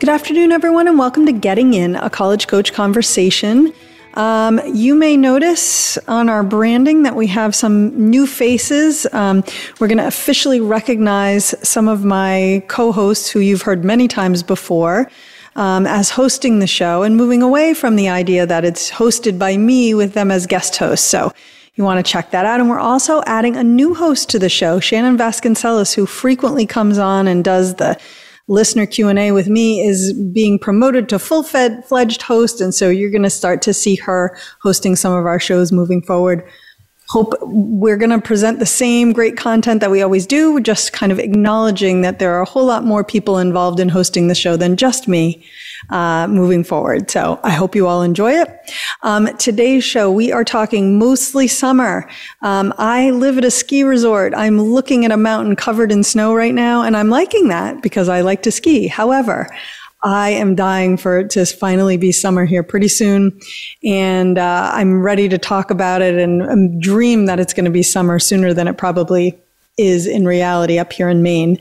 [0.00, 3.70] Good afternoon, everyone, and welcome to Getting In, a college coach conversation.
[4.14, 9.06] Um, you may notice on our branding that we have some new faces.
[9.12, 9.44] Um,
[9.78, 14.42] we're going to officially recognize some of my co hosts who you've heard many times
[14.42, 15.10] before.
[15.54, 19.58] Um, as hosting the show and moving away from the idea that it's hosted by
[19.58, 21.06] me with them as guest hosts.
[21.06, 21.30] So
[21.74, 22.58] you want to check that out.
[22.58, 26.96] And we're also adding a new host to the show, Shannon Vasconcelos, who frequently comes
[26.96, 28.00] on and does the
[28.48, 32.60] listener Q&A with me is being promoted to full-fledged host.
[32.60, 36.02] And so you're going to start to see her hosting some of our shows moving
[36.02, 36.48] forward.
[37.10, 41.10] Hope we're going to present the same great content that we always do, just kind
[41.10, 44.56] of acknowledging that there are a whole lot more people involved in hosting the show
[44.56, 45.44] than just me
[45.88, 47.10] uh, moving forward.
[47.10, 48.48] So I hope you all enjoy it.
[49.02, 52.08] Um, today's show, we are talking mostly summer.
[52.42, 54.32] Um, I live at a ski resort.
[54.36, 58.08] I'm looking at a mountain covered in snow right now, and I'm liking that because
[58.08, 58.86] I like to ski.
[58.86, 59.48] However,
[60.02, 63.38] I am dying for it to finally be summer here pretty soon.
[63.84, 67.70] And uh, I'm ready to talk about it and, and dream that it's going to
[67.70, 69.38] be summer sooner than it probably
[69.80, 71.58] is in reality up here in Maine.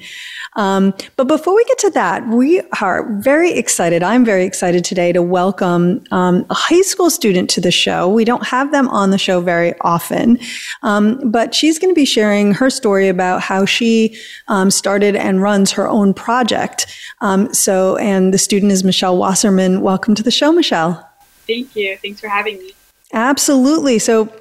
[0.56, 4.04] Um, but before we get to that, we are very excited.
[4.04, 8.10] I'm very excited today to welcome um, a high school student to the show.
[8.10, 10.38] We don't have them on the show very often,
[10.84, 15.42] um, but she's going to be sharing her story about how she um, started and
[15.42, 16.88] runs her own project.
[17.22, 19.82] Um, so, and the student is Michelle Wasserman.
[19.82, 21.10] Welcome to the show, Michelle.
[21.48, 21.98] Thank you.
[21.98, 22.74] Thanks for having me.
[23.14, 23.98] Absolutely.
[23.98, 24.32] So,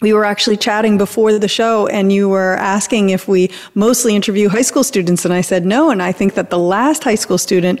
[0.00, 4.48] we were actually chatting before the show and you were asking if we mostly interview
[4.48, 7.38] high school students and I said no and I think that the last high school
[7.38, 7.80] student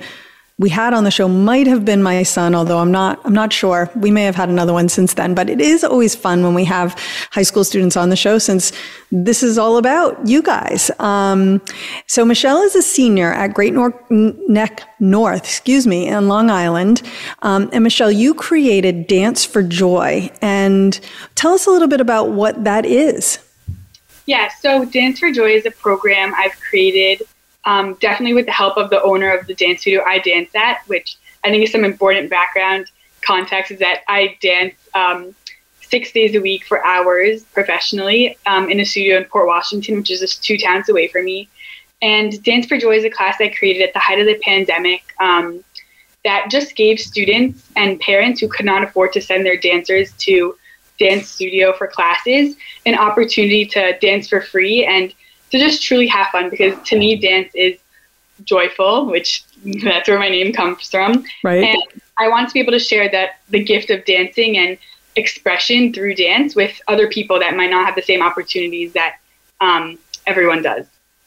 [0.58, 3.52] we had on the show might have been my son, although I'm not, I'm not
[3.52, 3.90] sure.
[3.94, 6.64] We may have had another one since then, but it is always fun when we
[6.64, 6.98] have
[7.30, 8.72] high school students on the show since
[9.12, 10.90] this is all about you guys.
[10.98, 11.60] Um,
[12.06, 17.02] so Michelle is a senior at Great Nor- Neck North, excuse me, in Long Island.
[17.42, 20.98] Um, and Michelle, you created Dance for Joy and
[21.34, 23.40] tell us a little bit about what that is.
[24.24, 27.26] Yeah, so Dance for Joy is a program I've created
[27.66, 30.78] um, definitely with the help of the owner of the dance studio I dance at,
[30.86, 32.90] which I think is some important background
[33.22, 35.34] context, is that I dance um,
[35.82, 40.10] six days a week for hours professionally um, in a studio in Port Washington, which
[40.10, 41.48] is just two towns away from me.
[42.02, 45.02] And Dance for Joy is a class I created at the height of the pandemic
[45.20, 45.64] um,
[46.24, 50.56] that just gave students and parents who could not afford to send their dancers to
[50.98, 52.56] dance studio for classes
[52.86, 55.14] an opportunity to dance for free and
[55.50, 57.78] to just truly have fun because to me dance is
[58.44, 59.44] joyful which
[59.84, 61.82] that's where my name comes from right and
[62.18, 64.78] i want to be able to share that the gift of dancing and
[65.16, 69.16] expression through dance with other people that might not have the same opportunities that
[69.62, 70.86] um, everyone does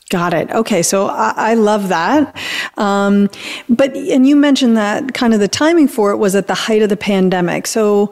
[0.10, 0.50] Got it.
[0.50, 2.36] Okay, so I, I love that.
[2.78, 3.30] Um,
[3.70, 6.82] but and you mentioned that kind of the timing for it was at the height
[6.82, 7.68] of the pandemic.
[7.68, 8.12] So,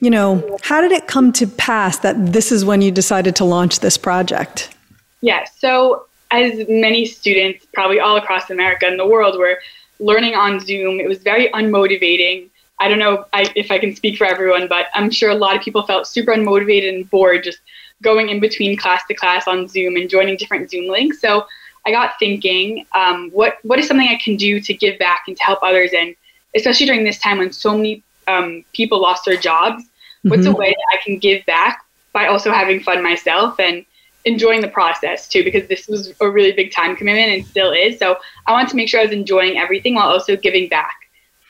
[0.00, 3.44] you know, how did it come to pass that this is when you decided to
[3.44, 4.74] launch this project?
[5.20, 9.58] Yeah, so as many students, probably all across America and the world, were
[9.98, 12.48] learning on Zoom, it was very unmotivating.
[12.80, 15.62] I don't know if I can speak for everyone, but I'm sure a lot of
[15.62, 17.58] people felt super unmotivated and bored just
[18.02, 21.20] going in between class to class on Zoom and joining different Zoom links.
[21.20, 21.46] So
[21.84, 25.36] I got thinking, um, what what is something I can do to give back and
[25.36, 26.14] to help others, and
[26.54, 30.30] especially during this time when so many um, people lost their jobs, mm-hmm.
[30.30, 30.58] what's a mm-hmm.
[30.58, 33.84] way that I can give back by also having fun myself and
[34.28, 37.98] enjoying the process too because this was a really big time commitment and still is.
[37.98, 40.96] So I wanted to make sure I was enjoying everything while also giving back.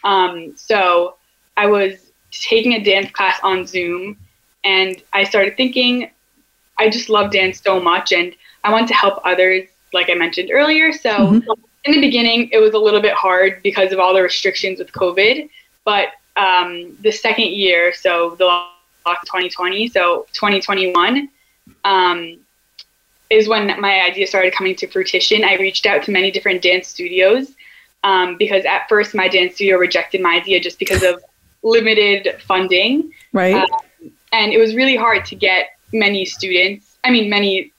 [0.05, 1.17] Um, so
[1.57, 4.17] I was taking a dance class on Zoom
[4.65, 6.11] and I started thinking
[6.79, 8.35] I just love dance so much and
[8.65, 10.93] I want to help others like I mentioned earlier.
[10.93, 11.51] So mm-hmm.
[11.85, 14.93] in the beginning it was a little bit hard because of all the restrictions with
[14.93, 15.51] COVID,
[15.85, 18.47] but um, the second year, so the
[19.07, 21.29] 2020, so 2021,
[21.85, 22.39] um,
[23.31, 25.45] is when my idea started coming to fruition.
[25.45, 27.55] I reached out to many different dance studios
[28.05, 31.23] um, because at first my dance studio rejected my idea just because of
[31.63, 33.13] limited funding.
[33.33, 33.55] Right.
[33.55, 33.67] Um,
[34.33, 37.73] and it was really hard to get many students, I mean, many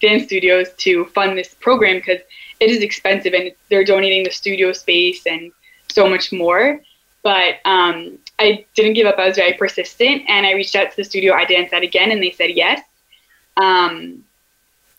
[0.00, 2.20] dance studios to fund this program because
[2.60, 5.52] it is expensive and they're donating the studio space and
[5.88, 6.80] so much more.
[7.22, 9.18] But um, I didn't give up.
[9.18, 12.10] I was very persistent, and I reached out to the studio I danced at again,
[12.10, 12.82] and they said yes.
[13.56, 14.24] Um,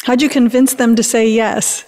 [0.06, 1.84] How'd you convince them to say yes?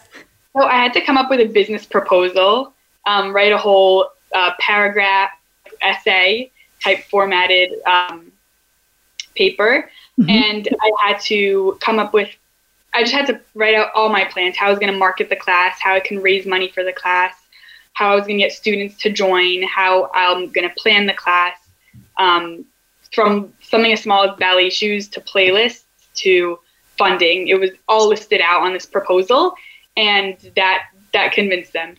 [0.58, 2.74] So I had to come up with a business proposal,
[3.06, 5.30] um, write a whole uh, paragraph
[5.84, 6.50] essay
[6.84, 8.32] type formatted um,
[9.36, 10.30] paper, mm-hmm.
[10.32, 12.30] and I had to come up with.
[12.92, 15.30] I just had to write out all my plans: how I was going to market
[15.30, 17.36] the class, how I can raise money for the class,
[17.94, 21.14] how I was going to get students to join, how I'm going to plan the
[21.14, 21.56] class,
[22.18, 22.66] um,
[23.14, 25.84] from something as small as ballet shoes to playlists
[26.16, 26.58] to
[26.98, 27.48] funding.
[27.48, 29.56] It was all listed out on this proposal,
[29.96, 31.96] and that that convinced them.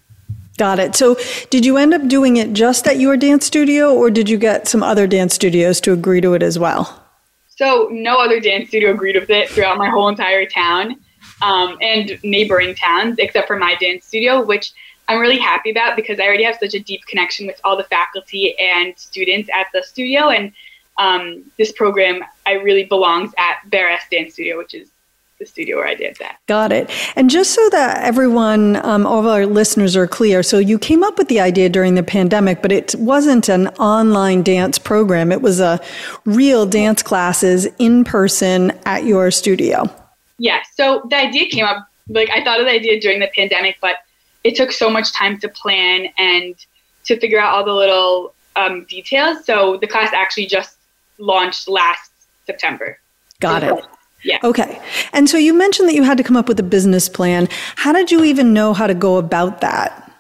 [0.59, 0.97] Got it.
[0.97, 1.17] So,
[1.51, 4.67] did you end up doing it just at your dance studio, or did you get
[4.67, 7.05] some other dance studios to agree to it as well?
[7.49, 10.97] So, no other dance studio agreed with it throughout my whole entire town
[11.43, 14.73] um, and neighboring towns, except for my dance studio, which
[15.09, 17.85] I'm really happy about because I already have such a deep connection with all the
[17.85, 20.29] faculty and students at the studio.
[20.29, 20.53] And
[20.99, 24.91] um, this program, I really belongs at Bear S Dance Studio, which is
[25.39, 26.39] the studio where I did that.
[26.47, 26.91] Got it.
[27.15, 31.05] And just so that everyone, um, all of our listeners are clear, so you came
[31.05, 35.31] up with the idea during the pandemic, but it wasn't an online dance program.
[35.31, 35.81] It was a
[36.25, 39.89] real dance classes in person at your studio.
[40.39, 40.61] Yeah.
[40.75, 43.99] So the idea came up, like I thought of the idea during the pandemic, but
[44.43, 46.57] it took so much time to plan and
[47.05, 49.45] to figure out all the little um, details.
[49.45, 50.78] So the class actually just
[51.19, 52.11] launched last
[52.47, 52.99] September.
[53.41, 53.85] Got it.
[54.25, 54.39] Yeah.
[54.43, 54.81] Okay.
[55.13, 57.49] And so you mentioned that you had to come up with a business plan.
[57.77, 60.13] How did you even know how to go about that?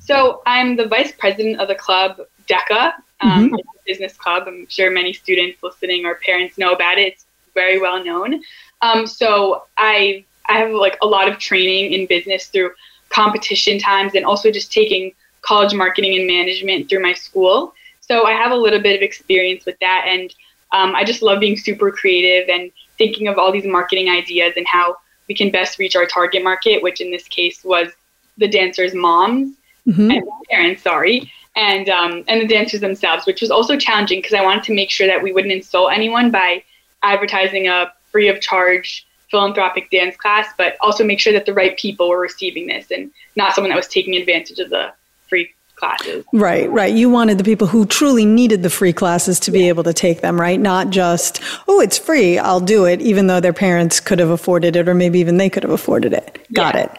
[0.00, 3.56] So I'm the vice president of the club, DECA, um, mm-hmm.
[3.86, 4.44] business club.
[4.46, 7.14] I'm sure many students listening or parents know about it.
[7.14, 8.42] It's very well known.
[8.82, 12.72] Um, so I I have like a lot of training in business through
[13.08, 17.74] competition times and also just taking college marketing and management through my school.
[18.06, 20.34] So I have a little bit of experience with that, and
[20.72, 24.66] um, I just love being super creative and thinking of all these marketing ideas and
[24.66, 24.96] how
[25.28, 27.88] we can best reach our target market, which in this case was
[28.36, 29.56] the dancers' moms
[29.86, 30.10] mm-hmm.
[30.10, 34.42] and parents, sorry, and um, and the dancers themselves, which was also challenging because I
[34.42, 36.62] wanted to make sure that we wouldn't insult anyone by
[37.02, 41.76] advertising a free of charge philanthropic dance class, but also make sure that the right
[41.78, 44.92] people were receiving this and not someone that was taking advantage of the
[45.28, 46.24] free classes.
[46.32, 46.94] Right, right.
[46.94, 50.20] You wanted the people who truly needed the free classes to be able to take
[50.20, 50.60] them, right?
[50.60, 54.76] Not just, oh, it's free, I'll do it, even though their parents could have afforded
[54.76, 56.46] it or maybe even they could have afforded it.
[56.52, 56.84] Got yeah.
[56.84, 56.90] it.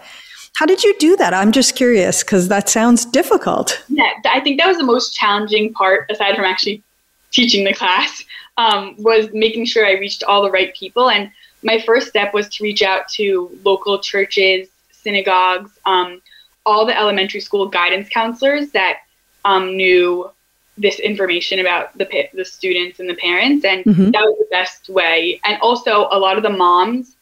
[0.55, 1.33] How did you do that?
[1.33, 3.83] I'm just curious because that sounds difficult.
[3.89, 6.81] Yeah, I think that was the most challenging part, aside from actually
[7.31, 8.23] teaching the class,
[8.57, 11.09] um, was making sure I reached all the right people.
[11.09, 11.29] And
[11.61, 16.21] my first step was to reach out to local churches, synagogues, um,
[16.65, 18.99] all the elementary school guidance counselors that
[19.43, 20.29] um, knew
[20.77, 24.11] this information about the the students and the parents, and mm-hmm.
[24.11, 25.39] that was the best way.
[25.45, 27.15] And also, a lot of the moms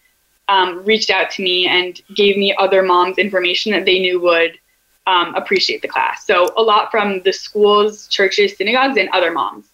[0.48, 4.57] um, reached out to me and gave me other moms information that they knew would
[5.07, 6.25] um, appreciate the class.
[6.25, 9.66] So a lot from the schools, churches, synagogues, and other moms.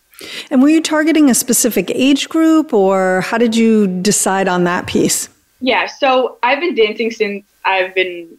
[0.52, 4.88] And were you targeting a specific age group, or how did you decide on that
[4.88, 5.30] piece?
[5.62, 8.38] Yeah, so I've been dancing since I've been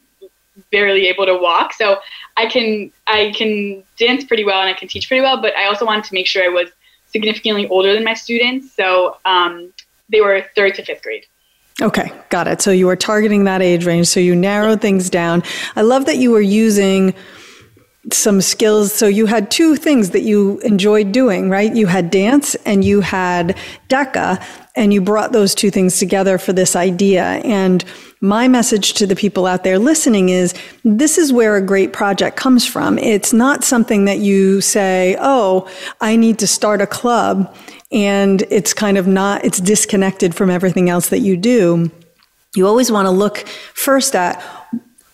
[0.70, 1.72] barely able to walk.
[1.72, 1.98] So
[2.36, 5.66] I can I can dance pretty well and I can teach pretty well, but I
[5.66, 6.70] also wanted to make sure I was
[7.06, 8.72] significantly older than my students.
[8.72, 9.72] So um,
[10.08, 11.26] they were third to fifth grade.
[11.82, 12.60] Okay, got it.
[12.60, 14.06] So you were targeting that age range.
[14.08, 15.42] So you narrowed things down.
[15.76, 17.14] I love that you were using
[18.12, 18.92] some skills.
[18.92, 21.74] So you had two things that you enjoyed doing, right?
[21.74, 23.56] You had dance and you had
[23.88, 24.42] DECA,
[24.76, 27.24] and you brought those two things together for this idea.
[27.44, 27.84] And
[28.20, 32.36] my message to the people out there listening is this is where a great project
[32.36, 32.98] comes from.
[32.98, 37.54] It's not something that you say, oh, I need to start a club
[37.90, 41.90] and it's kind of not, it's disconnected from everything else that you do.
[42.54, 43.38] You always want to look
[43.74, 44.38] first at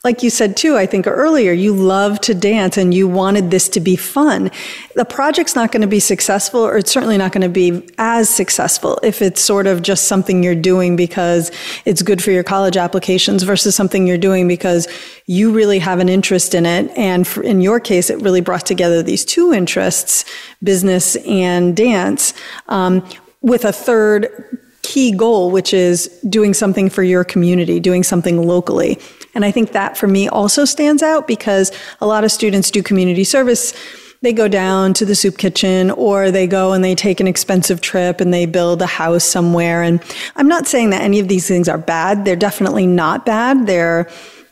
[0.07, 3.69] like you said too, I think earlier, you love to dance and you wanted this
[3.71, 4.53] to be fun.
[4.95, 8.31] The project's not going to be successful, or it's certainly not going to be as
[8.31, 11.51] successful if it's sort of just something you're doing because
[11.85, 14.87] it's good for your college applications versus something you're doing because
[15.27, 16.89] you really have an interest in it.
[16.97, 20.25] And for, in your case, it really brought together these two interests,
[20.63, 22.33] business and dance,
[22.69, 23.05] um,
[23.43, 29.01] with a third key goal, which is doing something for your community, doing something locally.
[29.35, 32.85] And I think that for me also stands out because a lot of students do
[32.85, 33.75] community service.
[34.23, 37.81] They go down to the soup kitchen or they go and they take an expensive
[37.81, 39.83] trip and they build a house somewhere.
[39.83, 40.01] And
[40.37, 42.25] I'm not saying that any of these things are bad.
[42.25, 43.67] They're definitely not bad.
[43.67, 44.09] They're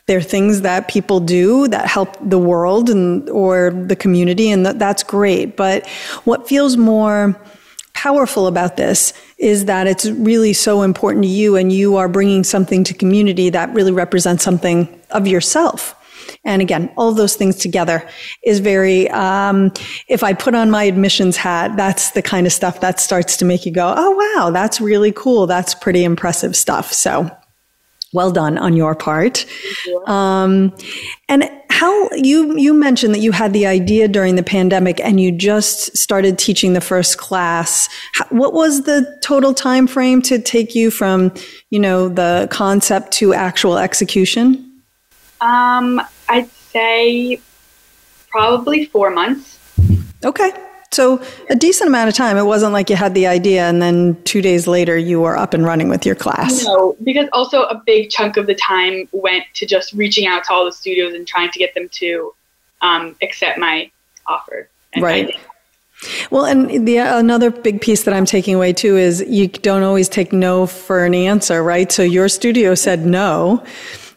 [0.07, 4.77] they're things that people do that help the world and or the community and that,
[4.77, 5.87] that's great but
[6.25, 7.35] what feels more
[7.95, 12.43] powerful about this is that it's really so important to you and you are bringing
[12.43, 15.95] something to community that really represents something of yourself
[16.45, 18.07] and again, all of those things together
[18.43, 19.73] is very, um,
[20.07, 23.45] if I put on my admissions hat, that's the kind of stuff that starts to
[23.45, 25.47] make you go, oh, wow, that's really cool.
[25.47, 26.93] That's pretty impressive stuff.
[26.93, 27.29] So
[28.13, 29.45] well done on your part.
[30.05, 30.73] Um,
[31.27, 35.29] and how you you mentioned that you had the idea during the pandemic and you
[35.29, 37.89] just started teaching the first class.
[38.29, 41.33] What was the total time frame to take you from
[41.71, 44.81] you know the concept to actual execution?
[45.41, 47.41] Um, I'd say
[48.29, 49.59] probably four months.
[50.23, 50.51] Okay.
[50.91, 52.37] So a decent amount of time.
[52.37, 55.53] It wasn't like you had the idea and then two days later you were up
[55.53, 56.63] and running with your class.
[56.63, 60.53] No, because also a big chunk of the time went to just reaching out to
[60.53, 62.33] all the studios and trying to get them to
[62.81, 63.91] um, accept my
[64.27, 64.69] offer.
[64.97, 65.35] right.
[66.29, 70.09] Well, and the another big piece that I'm taking away too is you don't always
[70.09, 71.91] take no for an answer, right?
[71.91, 73.65] So your studio said no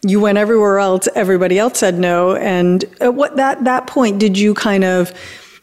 [0.07, 4.39] you went everywhere else everybody else said no and at what that that point did
[4.39, 5.13] you kind of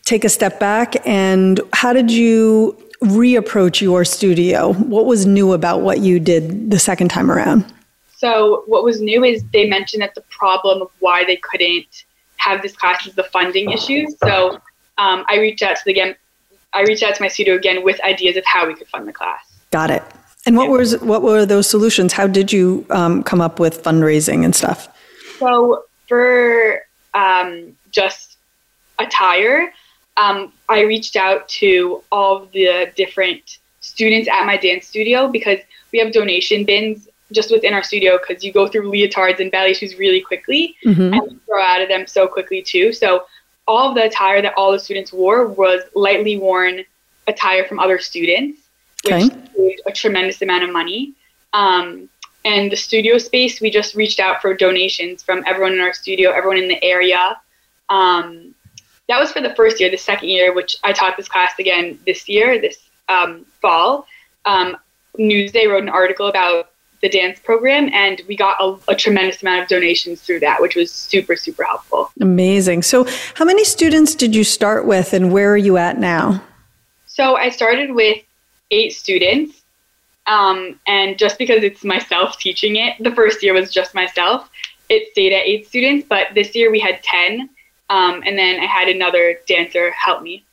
[0.06, 4.74] take a step back and how did you reapproach your studio?
[4.74, 7.66] What was new about what you did the second time around?
[8.16, 12.06] So what was new is they mentioned that the problem of why they couldn't
[12.38, 14.16] have this class is the funding issues.
[14.24, 14.60] So
[14.98, 16.16] um, i reached out to the again
[16.74, 19.14] i reached out to my studio again with ideas of how we could fund the
[19.14, 19.42] class.
[19.72, 20.04] Got it.
[20.46, 22.14] And what was what were those solutions?
[22.14, 24.88] How did you um, come up with fundraising and stuff?
[25.40, 26.82] So for
[27.16, 28.38] um, just
[29.00, 29.74] attire,
[30.18, 35.60] um, I reached out to all the different students at my dance studio because
[35.92, 39.74] we have donation bins just within our studio because you go through leotards and ballet
[39.74, 41.14] shoes really quickly mm-hmm.
[41.14, 42.94] and throw out of them so quickly too.
[42.94, 43.26] So
[43.68, 46.84] all of the attire that all the students wore was lightly worn
[47.28, 48.60] attire from other students
[49.06, 49.78] which okay.
[49.86, 51.14] a tremendous amount of money.
[51.54, 52.10] Um,
[52.44, 56.32] and the studio space, we just reached out for donations from everyone in our studio,
[56.32, 57.40] everyone in the area.
[57.90, 58.55] Um,
[59.08, 59.90] that was for the first year.
[59.90, 64.08] The second year, which I taught this class again this year, this um, fall,
[64.46, 64.78] um,
[65.18, 66.72] Newsday wrote an article about
[67.02, 70.76] the dance program, and we got a, a, tremendous amount of donations through that, which
[70.76, 72.10] was super, super helpful.
[72.20, 72.82] Amazing.
[72.82, 76.42] So, how many students did you start with, and where are you at now?
[77.06, 78.24] So, I started with
[78.72, 79.62] eight students.
[80.28, 84.50] Um, and just because it's myself teaching it, the first year was just myself.
[84.90, 87.50] It stayed at eight students, but this year we had 10.
[87.90, 90.44] Um, and then I had another dancer help me.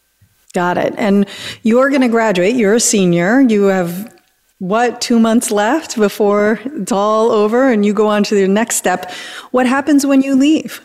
[0.53, 0.95] Got it.
[0.99, 1.27] And
[1.63, 2.57] you're going to graduate.
[2.57, 3.41] You're a senior.
[3.41, 4.15] You have
[4.59, 8.77] what, two months left before it's all over and you go on to the next
[8.77, 9.11] step.
[9.51, 10.83] What happens when you leave?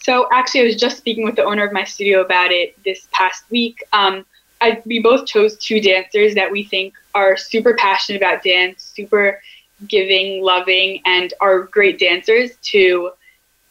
[0.00, 3.06] So, actually, I was just speaking with the owner of my studio about it this
[3.12, 3.84] past week.
[3.92, 4.24] Um,
[4.60, 9.40] I, we both chose two dancers that we think are super passionate about dance, super
[9.86, 13.12] giving, loving, and are great dancers to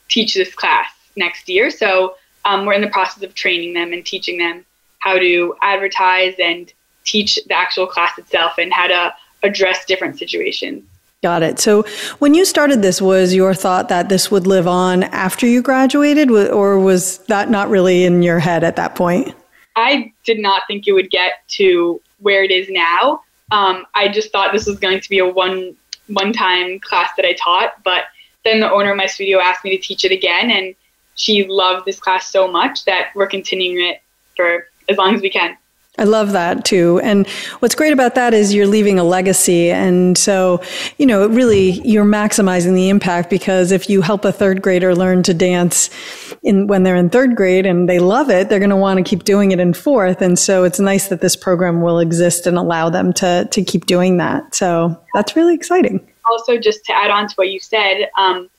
[0.08, 1.70] teach this class next year.
[1.70, 2.16] So
[2.46, 4.66] um, we're in the process of training them and teaching them
[5.00, 6.72] how to advertise and
[7.04, 9.14] teach the actual class itself and how to
[9.44, 10.84] address different situations.
[11.24, 11.60] Got it.
[11.60, 11.84] So
[12.18, 16.32] when you started this, was your thought that this would live on after you graduated,
[16.32, 19.36] or was that not really in your head at that point?
[19.76, 23.22] I did not think it would get to where it is now.
[23.52, 25.76] Um, I just thought this was going to be a one
[26.08, 28.06] one time class that I taught, but
[28.44, 30.76] then the owner of my studio asked me to teach it again, and
[31.22, 34.02] she loved this class so much that we're continuing it
[34.36, 35.58] for as long as we can.
[35.98, 37.02] I love that too.
[37.04, 37.28] And
[37.60, 39.70] what's great about that is you're leaving a legacy.
[39.70, 40.62] And so,
[40.98, 45.22] you know, really you're maximizing the impact because if you help a third grader learn
[45.24, 45.90] to dance
[46.44, 49.04] in when they're in third grade and they love it, they're going to want to
[49.04, 50.22] keep doing it in fourth.
[50.22, 53.86] And so it's nice that this program will exist and allow them to, to keep
[53.86, 54.56] doing that.
[54.56, 56.08] So that's really exciting.
[56.26, 58.50] Also, just to add on to what you said, um,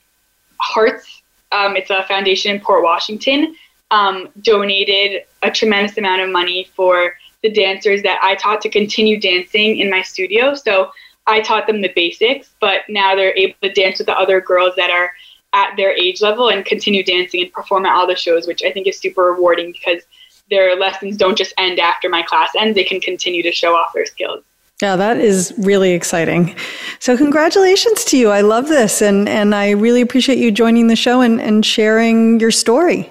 [0.61, 1.22] Hearts,
[1.53, 3.55] um, it's a foundation in Port Washington,
[3.91, 9.21] um, donated a tremendous amount of money for the dancers that I taught to continue
[9.21, 10.55] dancing in my studio.
[10.55, 10.91] So
[11.27, 14.75] I taught them the basics, but now they're able to dance with the other girls
[14.77, 15.13] that are
[15.53, 18.73] at their age level and continue dancing and perform at all the shows, which I
[18.73, 20.03] think is super rewarding because
[20.51, 23.93] their lessons don't just end after my class ends, they can continue to show off
[23.93, 24.43] their skills.
[24.83, 26.57] Yeah, that is really exciting.
[26.99, 28.31] So congratulations to you.
[28.31, 32.41] I love this and, and I really appreciate you joining the show and, and sharing
[32.41, 33.09] your story.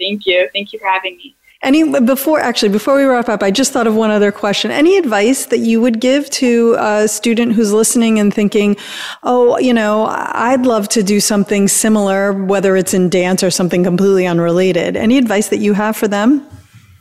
[0.00, 0.48] Thank you.
[0.52, 1.36] Thank you for having me.
[1.62, 4.70] Any before actually before we wrap up, I just thought of one other question.
[4.70, 8.76] Any advice that you would give to a student who's listening and thinking,
[9.22, 13.82] "Oh, you know, I'd love to do something similar, whether it's in dance or something
[13.82, 16.46] completely unrelated." Any advice that you have for them?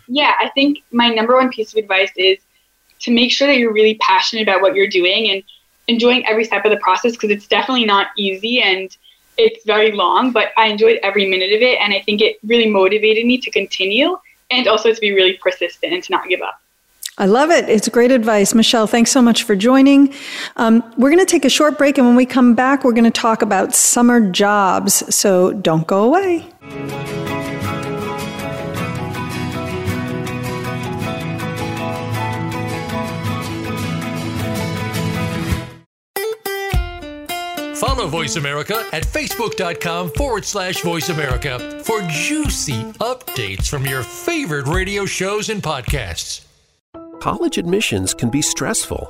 [0.07, 2.37] Yeah, I think my number one piece of advice is
[2.99, 5.43] to make sure that you're really passionate about what you're doing and
[5.87, 8.95] enjoying every step of the process because it's definitely not easy and
[9.37, 12.69] it's very long, but I enjoyed every minute of it and I think it really
[12.69, 14.17] motivated me to continue
[14.51, 16.61] and also to be really persistent and to not give up.
[17.17, 17.69] I love it.
[17.69, 18.53] It's great advice.
[18.53, 20.13] Michelle, thanks so much for joining.
[20.57, 23.05] Um, we're going to take a short break, and when we come back, we're going
[23.05, 25.15] to talk about summer jobs.
[25.15, 27.44] So don't go away.
[37.95, 44.67] Follow Voice America at facebook.com forward slash voice America for juicy updates from your favorite
[44.67, 46.41] radio shows and podcasts.
[47.21, 49.09] College admissions can be stressful,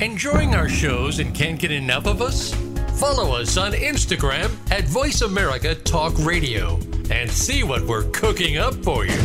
[0.00, 2.54] Enjoying our shows and can't get enough of us?
[2.98, 6.78] Follow us on Instagram at Voice America Talk Radio
[7.10, 9.18] and see what we're cooking up for you.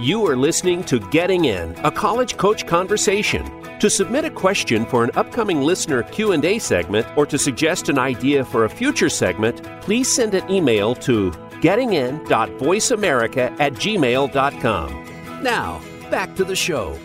[0.00, 3.44] You are listening to Getting In, a college coach conversation.
[3.80, 8.44] To submit a question for an upcoming listener Q&A segment or to suggest an idea
[8.44, 15.42] for a future segment, please send an email to gettingin.voiceamerica at gmail.com.
[15.42, 16.98] Now, back to the show.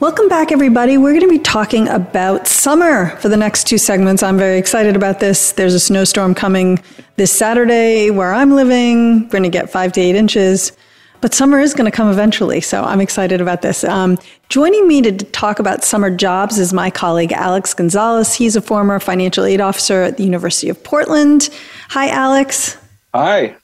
[0.00, 0.98] Welcome back, everybody.
[0.98, 4.22] We're going to be talking about summer for the next two segments.
[4.22, 5.52] I'm very excited about this.
[5.52, 6.82] There's a snowstorm coming
[7.16, 9.22] this Saturday where I'm living.
[9.22, 10.72] We're going to get five to eight inches.
[11.20, 13.82] But summer is going to come eventually, so I'm excited about this.
[13.82, 14.18] Um,
[14.50, 18.34] joining me to talk about summer jobs is my colleague Alex Gonzalez.
[18.34, 21.48] He's a former financial aid officer at the University of Portland.
[21.88, 22.76] Hi, Alex.
[23.14, 23.56] Hi.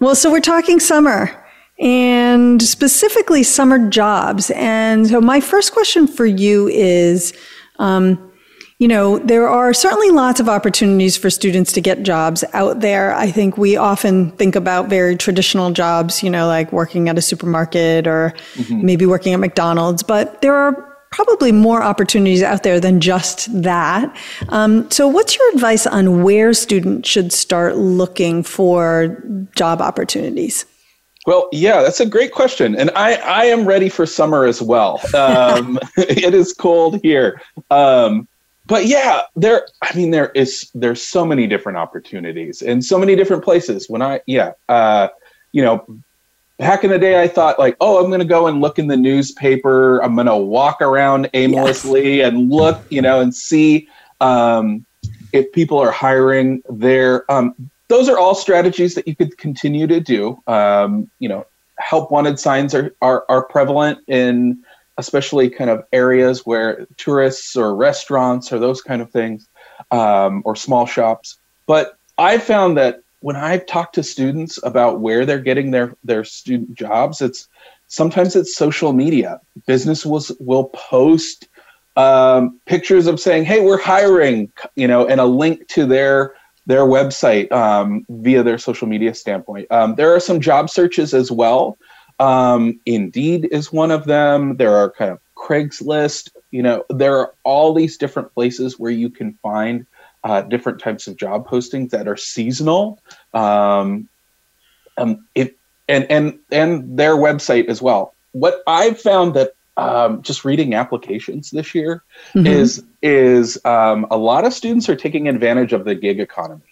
[0.00, 1.30] Well, so we're talking summer
[1.78, 4.50] and specifically summer jobs.
[4.52, 7.34] And so, my first question for you is
[7.78, 8.32] um,
[8.78, 13.14] you know, there are certainly lots of opportunities for students to get jobs out there.
[13.14, 17.22] I think we often think about very traditional jobs, you know, like working at a
[17.22, 18.84] supermarket or mm-hmm.
[18.84, 24.14] maybe working at McDonald's, but there are probably more opportunities out there than just that.
[24.48, 29.22] Um, so, what's your advice on where students should start looking for
[29.54, 30.66] job opportunities?
[31.24, 35.00] Well, yeah, that's a great question, and I I am ready for summer as well.
[35.14, 38.26] Um, it is cold here, um,
[38.66, 39.68] but yeah, there.
[39.82, 43.88] I mean, there is there's so many different opportunities and so many different places.
[43.88, 45.08] When I yeah, uh,
[45.52, 45.86] you know,
[46.58, 48.86] back in the day, I thought like, oh, I'm going to go and look in
[48.86, 49.98] the newspaper.
[50.02, 52.28] I'm going to walk around aimlessly yes.
[52.28, 53.88] and look, you know, and see
[54.20, 54.84] um,
[55.32, 57.30] if people are hiring there.
[57.30, 57.54] Um,
[57.88, 60.40] those are all strategies that you could continue to do.
[60.46, 61.46] Um, you know,
[61.78, 64.62] help wanted signs are, are, are prevalent in
[64.96, 69.48] especially kind of areas where tourists or restaurants or those kind of things
[69.90, 71.36] um, or small shops.
[71.66, 76.24] But I found that when I've talked to students about where they're getting their their
[76.24, 77.48] student jobs, it's
[77.86, 79.40] sometimes it's social media.
[79.66, 81.48] Business will will post
[81.96, 86.34] um, pictures of saying, "Hey, we're hiring," you know, and a link to their
[86.66, 89.68] their website um, via their social media standpoint.
[89.70, 91.78] Um, there are some job searches as well.
[92.20, 94.58] Um, Indeed is one of them.
[94.58, 96.28] There are kind of Craigslist.
[96.50, 99.86] You know, there are all these different places where you can find
[100.24, 102.98] uh, different types of job postings that are seasonal.
[103.32, 104.08] Um,
[104.96, 105.56] um, it,
[105.88, 108.14] and and and their website as well.
[108.32, 112.02] What I've found that um, just reading applications this year
[112.34, 112.46] mm-hmm.
[112.46, 116.62] is is um, a lot of students are taking advantage of the gig economy.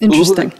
[0.00, 0.52] Interesting.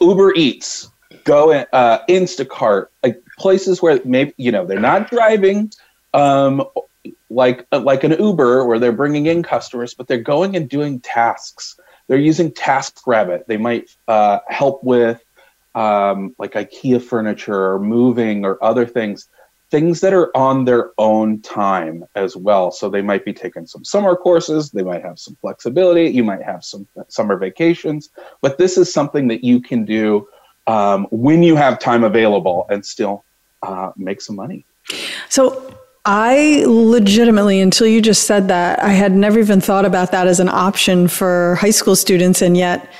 [0.00, 0.90] Uber, Uber Eats,
[1.24, 5.70] Go uh, Instacart, like places where maybe you know they're not driving,
[6.14, 6.64] um,
[7.30, 11.78] like like an Uber where they're bringing in customers, but they're going and doing tasks.
[12.06, 13.46] They're using TaskRabbit.
[13.46, 15.22] They might uh, help with
[15.74, 19.28] um, like IKEA furniture or moving or other things
[19.70, 22.70] things that are on their own time as well.
[22.70, 26.42] So they might be taking some summer courses, they might have some flexibility, you might
[26.42, 28.10] have some summer vacations,
[28.40, 30.26] but this is something that you can do
[30.66, 33.24] um, when you have time available and still
[33.62, 34.64] uh, make some money.
[35.28, 35.74] So
[36.10, 40.40] I legitimately, until you just said that, I had never even thought about that as
[40.40, 42.90] an option for high school students, and yet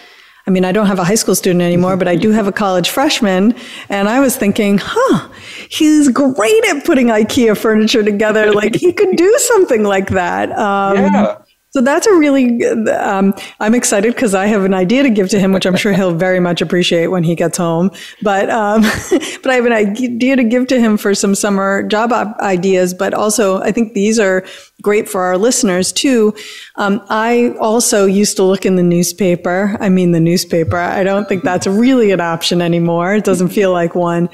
[0.46, 2.52] I mean, I don't have a high school student anymore, but I do have a
[2.52, 3.54] college freshman.
[3.90, 5.28] And I was thinking, huh,
[5.68, 8.52] he's great at putting IKEA furniture together.
[8.52, 10.50] Like he could do something like that.
[10.52, 11.36] Um, yeah.
[11.70, 15.38] So that's a really, um, I'm excited because I have an idea to give to
[15.38, 17.90] him, which I'm sure he'll very much appreciate when he gets home.
[18.22, 22.12] But, um, but I have an idea to give to him for some summer job
[22.40, 22.94] ideas.
[22.94, 24.46] But also, I think these are
[24.80, 26.34] great for our listeners too.
[26.76, 29.76] Um, I also used to look in the newspaper.
[29.78, 30.78] I mean, the newspaper.
[30.78, 33.14] I don't think that's really an option anymore.
[33.14, 34.30] It doesn't feel like one.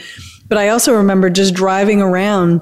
[0.47, 2.61] But I also remember just driving around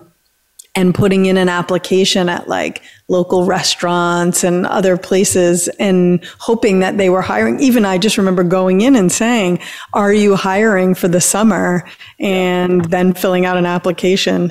[0.74, 2.82] and putting in an application at like
[3.12, 7.60] local restaurants and other places and hoping that they were hiring.
[7.60, 9.60] Even I just remember going in and saying,
[9.92, 11.84] are you hiring for the summer?
[12.18, 14.50] And then filling out an application.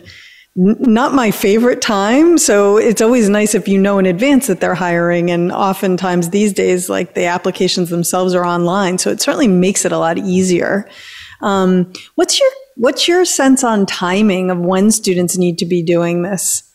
[0.58, 2.38] N- not my favorite time.
[2.38, 5.32] So it's always nice if you know in advance that they're hiring.
[5.32, 9.00] And oftentimes these days, like the applications themselves are online.
[9.00, 10.88] So it certainly makes it a lot easier.
[11.42, 16.24] Um, what's your What's your sense on timing of when students need to be doing
[16.24, 16.71] this?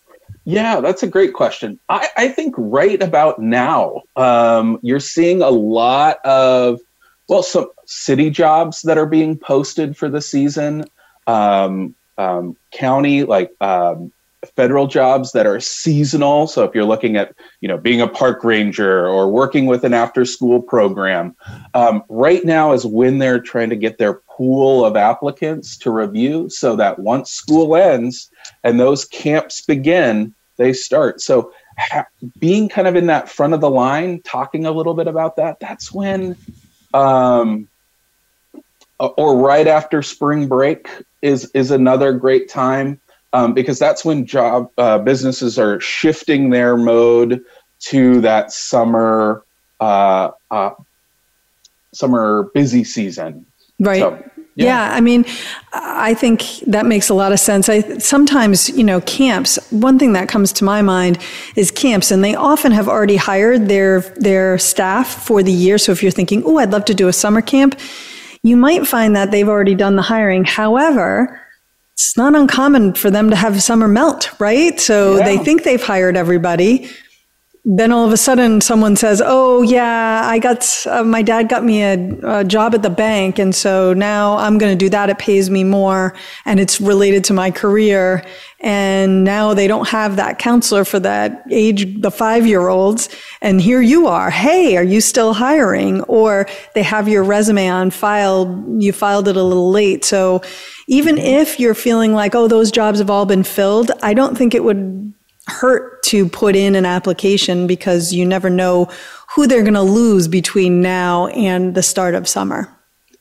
[0.49, 1.81] Yeah, that's a great question.
[1.89, 6.81] I, I think right about now, um, you're seeing a lot of,
[7.29, 10.85] well, some city jobs that are being posted for the season,
[11.27, 14.13] um, um, county, like um,
[14.55, 16.47] federal jobs that are seasonal.
[16.47, 19.95] So if you're looking at, you know, being a park ranger or working with an
[19.95, 21.35] after school program,
[21.75, 26.49] um, right now is when they're trying to get their pool of applicants to review
[26.49, 28.31] so that once school ends
[28.63, 31.21] and those camps begin, they start.
[31.21, 32.07] So ha-
[32.39, 35.61] being kind of in that front of the line, talking a little bit about that,
[35.61, 36.37] that's when,
[36.95, 37.69] um,
[38.99, 40.89] or right after spring break
[41.23, 43.01] is is another great time
[43.33, 47.45] um, because that's when job uh, businesses are shifting their mode
[47.79, 49.45] to that summer
[49.81, 50.71] uh, uh,
[51.93, 53.45] summer busy season.
[53.79, 54.01] Right.
[54.01, 54.23] So,
[54.55, 54.65] yeah.
[54.65, 54.95] yeah.
[54.95, 55.27] I mean,
[55.75, 57.69] I think that makes a lot of sense.
[57.69, 59.59] I sometimes, you know, camps.
[59.71, 61.19] One thing that comes to my mind
[61.57, 65.77] is camps, and they often have already hired their their staff for the year.
[65.77, 67.79] So if you're thinking, "Oh, I'd love to do a summer camp,"
[68.43, 70.45] you might find that they've already done the hiring.
[70.45, 71.39] However,
[71.97, 74.79] it's not uncommon for them to have summer melt, right?
[74.79, 75.25] So yeah.
[75.25, 76.91] they think they've hired everybody.
[77.69, 81.65] Then all of a sudden, someone says, "Oh yeah, I got uh, my dad got
[81.65, 85.11] me a, a, job at the bank, and so now I'm going to do that.
[85.11, 88.25] It pays me more, and it's related to my career."
[88.61, 93.09] And now they don't have that counselor for that age, the five year olds.
[93.43, 94.31] And here you are.
[94.31, 96.03] Hey, are you still hiring?
[96.03, 98.65] Or they have your resume on file.
[98.79, 100.05] You filed it a little late.
[100.05, 100.41] So
[100.87, 104.55] even if you're feeling like, oh, those jobs have all been filled, I don't think
[104.55, 105.06] it would
[105.49, 108.89] hurt to put in an application because you never know
[109.35, 112.69] who they're going to lose between now and the start of summer.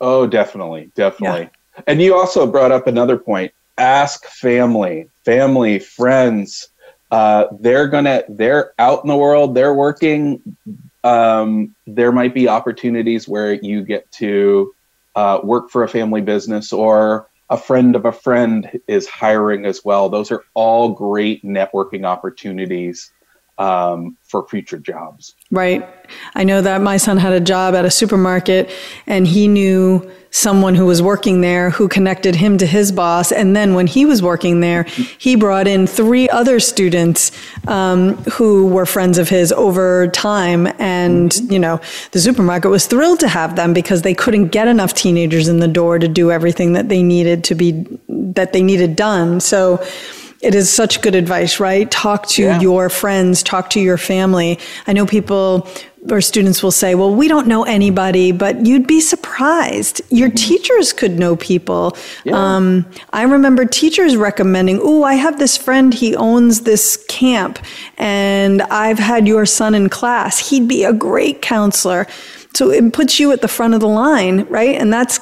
[0.01, 0.91] Oh, definitely.
[0.95, 1.41] Definitely.
[1.41, 1.83] Yeah.
[1.88, 6.69] And you also brought up another point ask family, family, friends.
[7.11, 10.41] Uh, they're gonna, they're out in the world, they're working.
[11.03, 14.73] Um, there might be opportunities where you get to
[15.15, 19.84] uh, work for a family business or a friend of a friend is hiring as
[19.86, 20.10] well.
[20.10, 23.12] Those are all great networking opportunities
[23.58, 25.36] um, for future jobs.
[25.51, 25.88] Right.
[26.34, 28.69] I know that my son had a job at a supermarket
[29.08, 33.31] and he knew someone who was working there who connected him to his boss.
[33.31, 34.83] And then when he was working there,
[35.17, 37.31] he brought in three other students
[37.69, 40.67] um, who were friends of his over time.
[40.77, 41.79] And, you know,
[42.11, 45.69] the supermarket was thrilled to have them because they couldn't get enough teenagers in the
[45.69, 47.71] door to do everything that they needed to be,
[48.09, 49.39] that they needed done.
[49.39, 49.81] So,
[50.41, 51.89] it is such good advice, right?
[51.89, 52.59] Talk to yeah.
[52.59, 54.59] your friends, talk to your family.
[54.85, 55.67] I know people
[56.11, 60.01] or students will say, well, we don't know anybody, but you'd be surprised.
[60.09, 60.35] Your mm-hmm.
[60.35, 61.97] teachers could know people.
[62.23, 62.33] Yeah.
[62.35, 67.59] Um, I remember teachers recommending, oh, I have this friend, he owns this camp,
[67.97, 70.49] and I've had your son in class.
[70.49, 72.07] He'd be a great counselor.
[72.53, 74.75] So it puts you at the front of the line, right?
[74.75, 75.19] And that's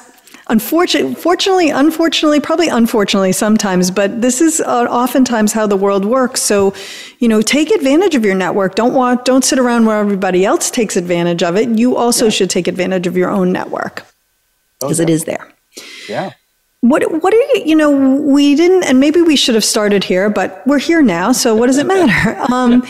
[0.54, 6.42] Unfortunately, fortunately, unfortunately, probably unfortunately sometimes, but this is uh, oftentimes how the world works.
[6.42, 6.72] So,
[7.18, 8.76] you know, take advantage of your network.
[8.76, 11.70] Don't want, don't sit around where everybody else takes advantage of it.
[11.70, 12.30] You also yeah.
[12.30, 14.06] should take advantage of your own network
[14.78, 15.10] because okay.
[15.10, 15.52] it is there.
[16.08, 16.30] Yeah.
[16.82, 17.62] What what are you?
[17.66, 21.32] You know, we didn't, and maybe we should have started here, but we're here now.
[21.32, 22.40] So what does it matter?
[22.54, 22.86] Um,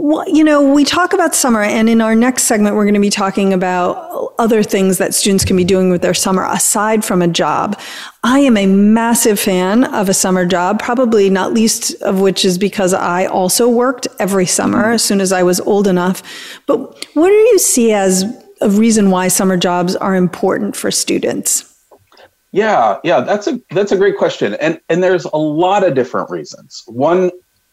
[0.00, 3.00] well, you know, we talk about summer, and in our next segment, we're going to
[3.00, 7.20] be talking about other things that students can be doing with their summer aside from
[7.20, 7.76] a job.
[8.22, 12.58] I am a massive fan of a summer job, probably not least of which is
[12.58, 16.22] because I also worked every summer as soon as I was old enough.
[16.66, 16.78] But
[17.14, 18.22] what do you see as
[18.60, 21.74] a reason why summer jobs are important for students?
[22.52, 26.30] Yeah, yeah, that's a that's a great question, and and there's a lot of different
[26.30, 26.84] reasons.
[26.86, 27.32] One,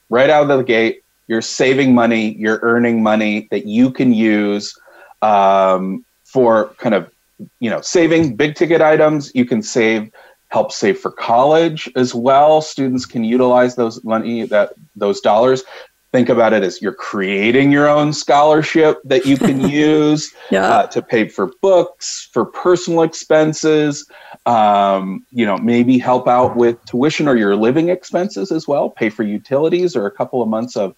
[0.09, 4.77] right out of the gate, you're saving money, you're earning money that you can use
[5.21, 7.11] um, for kind of,
[7.59, 9.31] you know, saving big ticket items.
[9.33, 10.11] You can save,
[10.49, 12.61] help save for college as well.
[12.61, 15.63] Students can utilize those money that those dollars.
[16.11, 20.69] Think about it as you're creating your own scholarship that you can use yeah.
[20.69, 24.09] uh, to pay for books, for personal expenses,
[24.45, 29.09] um, you know, maybe help out with tuition or your living expenses as well, pay
[29.09, 30.95] for utilities or a couple of months of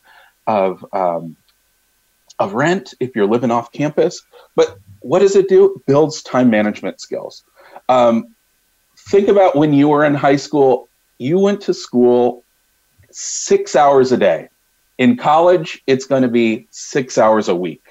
[0.48, 1.36] of um,
[2.40, 4.24] of rent if you're living off campus.
[4.56, 5.76] But what does it do?
[5.76, 7.44] It builds time management skills.
[7.90, 8.36] Um,
[8.98, 10.88] think about when you were in high school.
[11.20, 12.44] You went to school
[13.12, 14.50] six hours a day.
[14.98, 17.82] In college, it's going to be six hours a week.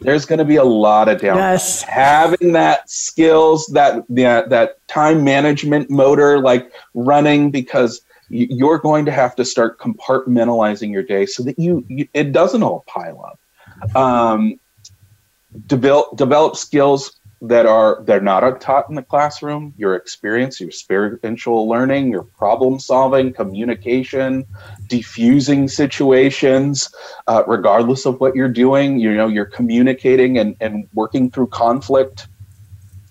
[0.00, 1.36] There's going to be a lot of downtime.
[1.36, 1.82] Yes.
[1.82, 9.12] Having that skills, that that that time management motor, like running, because you're going to
[9.12, 13.96] have to start compartmentalizing your day so that you, you it doesn't all pile up.
[13.96, 14.58] Um,
[15.66, 19.74] develop develop skills that are they're not taught in the classroom.
[19.76, 24.46] Your experience, your experiential learning, your problem solving, communication,
[24.88, 26.90] diffusing situations,
[27.26, 28.98] uh, regardless of what you're doing.
[28.98, 32.28] You know, you're communicating and and working through conflict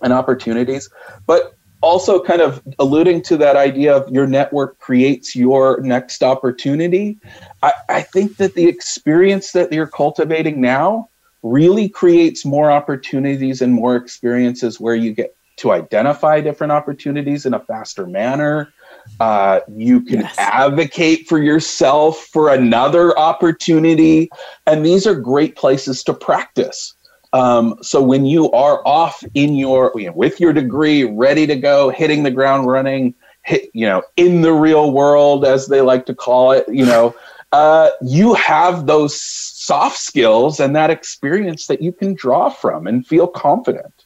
[0.01, 0.89] and opportunities.
[1.25, 7.17] But also kind of alluding to that idea of your network creates your next opportunity.
[7.61, 11.09] I, I, think that the experience that you're cultivating now
[11.43, 17.53] really creates more opportunities and more experiences where you get to identify different opportunities in
[17.53, 18.73] a faster manner.
[19.19, 20.35] Uh, you can yes.
[20.39, 24.27] advocate for yourself for another opportunity.
[24.65, 26.95] And these are great places to practice.
[27.35, 31.57] Um, so when you are off in your you know, with your degree, ready to
[31.57, 36.05] go, hitting the ground running, hit, you know, in the real world as they like
[36.05, 37.13] to call it, you know,
[37.51, 43.05] uh, you have those soft skills and that experience that you can draw from and
[43.05, 44.05] feel confident.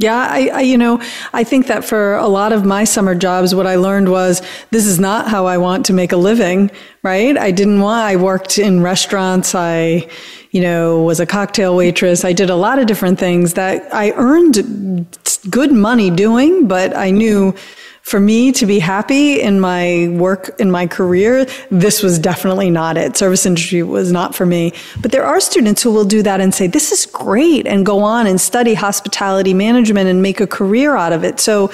[0.00, 3.52] Yeah, I, I, you know, I think that for a lot of my summer jobs,
[3.52, 6.70] what I learned was this is not how I want to make a living,
[7.02, 7.36] right?
[7.36, 9.56] I didn't want, I worked in restaurants.
[9.56, 10.08] I,
[10.50, 12.24] you know, was a cocktail waitress.
[12.24, 15.06] I did a lot of different things that I earned
[15.50, 17.54] good money doing, but I knew
[18.02, 22.96] for me to be happy in my work, in my career, this was definitely not
[22.96, 23.18] it.
[23.18, 24.72] Service industry was not for me.
[25.02, 28.00] But there are students who will do that and say, this is great, and go
[28.00, 31.38] on and study hospitality management and make a career out of it.
[31.38, 31.70] So,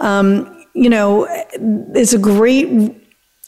[0.00, 1.26] um, you know,
[1.94, 2.99] it's a great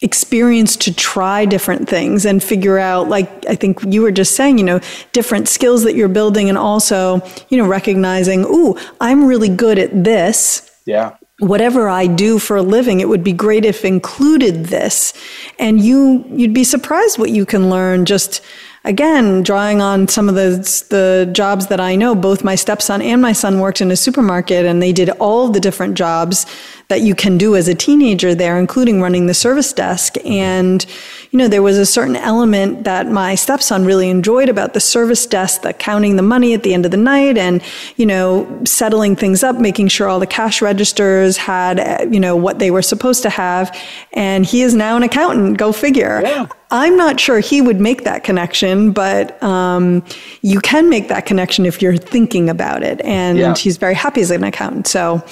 [0.03, 4.59] experience to try different things and figure out like i think you were just saying
[4.59, 4.81] you know
[5.13, 10.05] different skills that you're building and also you know recognizing ooh i'm really good at
[10.05, 15.13] this yeah whatever I do for a living, it would be great if included this.
[15.59, 18.43] And you, you'd be surprised what you can learn just
[18.85, 20.51] again, drawing on some of the,
[20.91, 24.67] the jobs that I know, both my stepson and my son worked in a supermarket
[24.67, 26.47] and they did all the different jobs
[26.89, 30.15] that you can do as a teenager there, including running the service desk.
[30.15, 30.29] Mm-hmm.
[30.29, 30.87] And,
[31.31, 35.27] you know, there was a certain element that my stepson really enjoyed about the service
[35.27, 37.63] desk, the counting the money at the end of the night and,
[37.97, 42.37] you know, settling things up, making sure all the cash registers had, eh, you know,
[42.37, 43.75] what they were supposed to have.
[44.13, 45.57] And he is now an accountant.
[45.57, 46.21] Go figure.
[46.23, 46.47] Yeah.
[46.73, 50.03] I'm not sure he would make that connection, but um,
[50.41, 53.01] you can make that connection if you're thinking about it.
[53.03, 53.55] And yeah.
[53.55, 54.87] he's very happy as an accountant.
[54.87, 55.23] So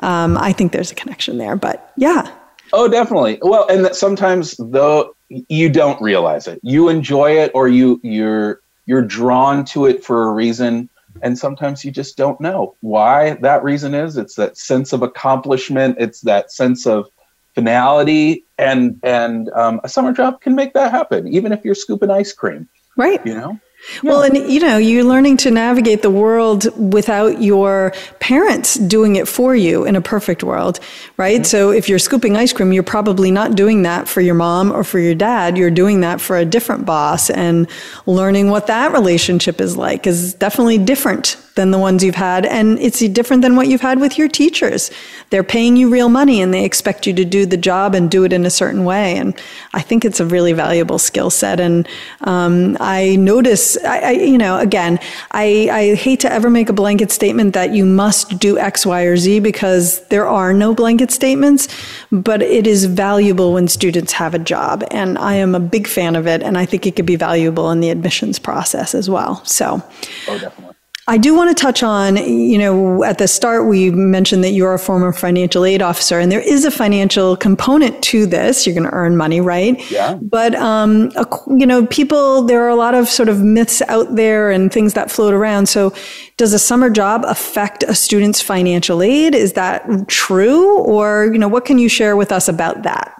[0.00, 1.56] um, I think there's a connection there.
[1.56, 2.30] But yeah.
[2.74, 3.38] Oh, definitely.
[3.40, 9.02] Well, and sometimes though you don't realize it, you enjoy it, or you you're you're
[9.02, 10.90] drawn to it for a reason
[11.22, 15.96] and sometimes you just don't know why that reason is it's that sense of accomplishment
[15.98, 17.06] it's that sense of
[17.54, 22.10] finality and and um, a summer job can make that happen even if you're scooping
[22.10, 23.58] ice cream right you know
[24.02, 24.10] yeah.
[24.10, 29.26] Well, and you know, you're learning to navigate the world without your parents doing it
[29.26, 30.80] for you in a perfect world,
[31.16, 31.36] right?
[31.36, 31.44] Mm-hmm.
[31.44, 34.84] So if you're scooping ice cream, you're probably not doing that for your mom or
[34.84, 35.56] for your dad.
[35.56, 37.66] You're doing that for a different boss and
[38.04, 42.46] learning what that relationship is like is definitely different than the ones you've had.
[42.46, 44.90] And it's different than what you've had with your teachers.
[45.30, 48.24] They're paying you real money and they expect you to do the job and do
[48.24, 49.16] it in a certain way.
[49.16, 49.34] And
[49.74, 51.60] I think it's a really valuable skill set.
[51.60, 51.88] And
[52.22, 54.98] um, I notice, I, I, you know, again,
[55.32, 59.02] I, I hate to ever make a blanket statement that you must do X, Y,
[59.02, 61.68] or Z because there are no blanket statements,
[62.10, 64.84] but it is valuable when students have a job.
[64.90, 66.42] And I am a big fan of it.
[66.42, 69.44] And I think it could be valuable in the admissions process as well.
[69.44, 69.82] So,
[70.28, 70.74] oh, definitely.
[71.08, 74.74] I do want to touch on, you know, at the start, we mentioned that you're
[74.74, 78.66] a former financial aid officer, and there is a financial component to this.
[78.66, 79.90] You're going to earn money, right?
[79.90, 80.18] Yeah.
[80.20, 81.10] But, um,
[81.48, 84.94] you know, people, there are a lot of sort of myths out there and things
[84.94, 85.68] that float around.
[85.68, 85.92] So,
[86.36, 89.34] does a summer job affect a student's financial aid?
[89.34, 90.78] Is that true?
[90.78, 93.14] Or, you know, what can you share with us about that?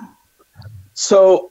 [0.92, 1.50] So,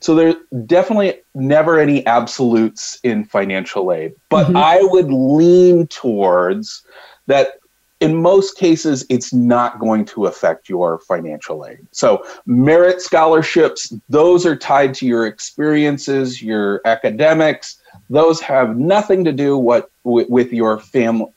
[0.00, 0.36] so there's
[0.66, 4.56] definitely never any absolutes in financial aid, but mm-hmm.
[4.56, 6.82] I would lean towards
[7.26, 7.60] that
[8.00, 11.86] in most cases, it's not going to affect your financial aid.
[11.92, 17.78] So, merit scholarships, those are tied to your experiences, your academics.
[18.08, 21.30] Those have nothing to do what with, with your family.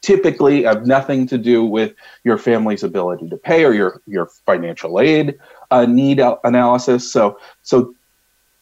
[0.00, 4.98] Typically, have nothing to do with your family's ability to pay or your your financial
[4.98, 5.38] aid
[5.70, 7.10] uh, need analysis.
[7.10, 7.94] So, so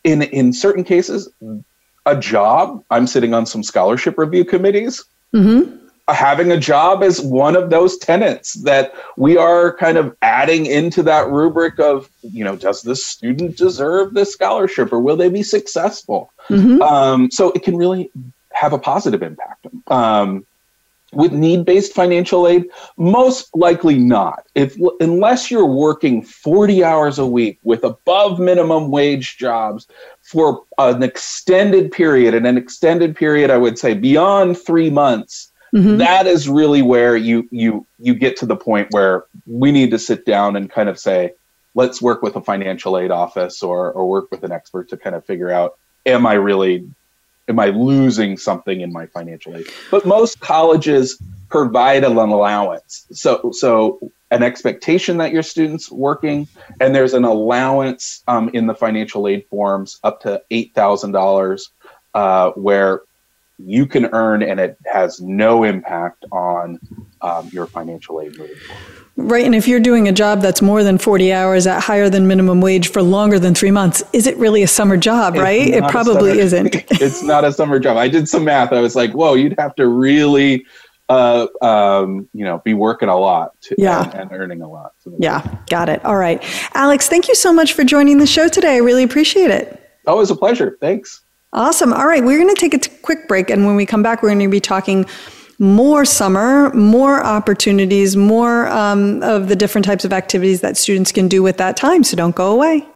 [0.04, 1.28] in in certain cases,
[2.06, 2.82] a job.
[2.90, 5.04] I'm sitting on some scholarship review committees.
[5.34, 5.76] Mm-hmm.
[6.08, 11.02] Having a job is one of those tenets that we are kind of adding into
[11.02, 15.42] that rubric of, you know, does this student deserve this scholarship or will they be
[15.42, 16.32] successful?
[16.48, 16.80] Mm-hmm.
[16.80, 18.08] Um, so it can really
[18.52, 19.66] have a positive impact.
[19.88, 20.46] Um,
[21.12, 22.64] with need-based financial aid
[22.96, 29.36] most likely not if unless you're working 40 hours a week with above minimum wage
[29.36, 29.86] jobs
[30.22, 35.98] for an extended period and an extended period i would say beyond 3 months mm-hmm.
[35.98, 39.98] that is really where you you you get to the point where we need to
[39.98, 41.32] sit down and kind of say
[41.76, 45.14] let's work with a financial aid office or or work with an expert to kind
[45.14, 46.84] of figure out am i really
[47.48, 49.66] am I losing something in my financial aid?
[49.90, 53.06] But most colleges provide an allowance.
[53.12, 56.48] So, so an expectation that your student's working,
[56.80, 61.18] and there's an allowance um, in the financial aid forms up to eight thousand uh,
[61.18, 61.70] dollars,
[62.56, 63.02] where
[63.58, 66.78] you can earn, and it has no impact on
[67.26, 68.82] um, your financial aid moving forward.
[69.18, 69.46] Right.
[69.46, 72.60] And if you're doing a job that's more than 40 hours at higher than minimum
[72.60, 75.66] wage for longer than three months, is it really a summer job, right?
[75.68, 76.74] It probably summer, isn't.
[76.90, 77.96] it's not a summer job.
[77.96, 78.72] I did some math.
[78.72, 80.66] I was like, whoa, you'd have to really,
[81.08, 84.04] uh, um, you know, be working a lot to, yeah.
[84.04, 84.92] and, and earning a lot.
[85.18, 85.60] Yeah.
[85.70, 86.04] Got it.
[86.04, 86.44] All right.
[86.74, 88.74] Alex, thank you so much for joining the show today.
[88.74, 89.82] I really appreciate it.
[90.06, 90.76] Always a pleasure.
[90.80, 91.22] Thanks.
[91.54, 91.94] Awesome.
[91.94, 92.22] All right.
[92.22, 93.48] We're going to take a t- quick break.
[93.48, 95.06] And when we come back, we're going to be talking
[95.58, 101.28] more summer, more opportunities, more um, of the different types of activities that students can
[101.28, 102.04] do with that time.
[102.04, 102.86] So don't go away.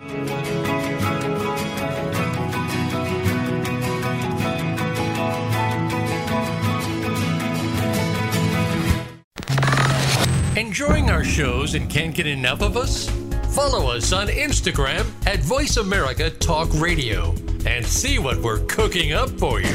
[10.57, 13.09] Enjoying our shows and can't get enough of us?
[13.55, 17.35] Follow us on Instagram at Voice America Talk Radio
[17.67, 19.75] and see what we're cooking up for you.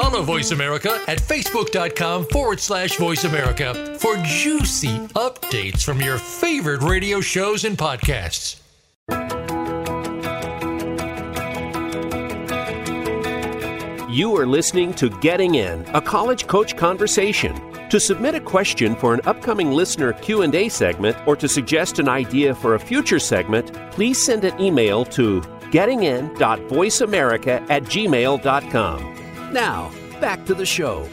[0.00, 6.82] Follow Voice America at facebook.com forward slash voice America for juicy updates from your favorite
[6.82, 8.60] radio shows and podcasts.
[14.08, 17.60] You are listening to Getting In, a college coach conversation.
[17.88, 22.54] To submit a question for an upcoming listener Q&A segment or to suggest an idea
[22.54, 25.40] for a future segment, please send an email to
[25.72, 29.27] gettingin.voiceamerica at gmail.com.
[29.52, 29.90] Now,
[30.20, 31.08] back to the show.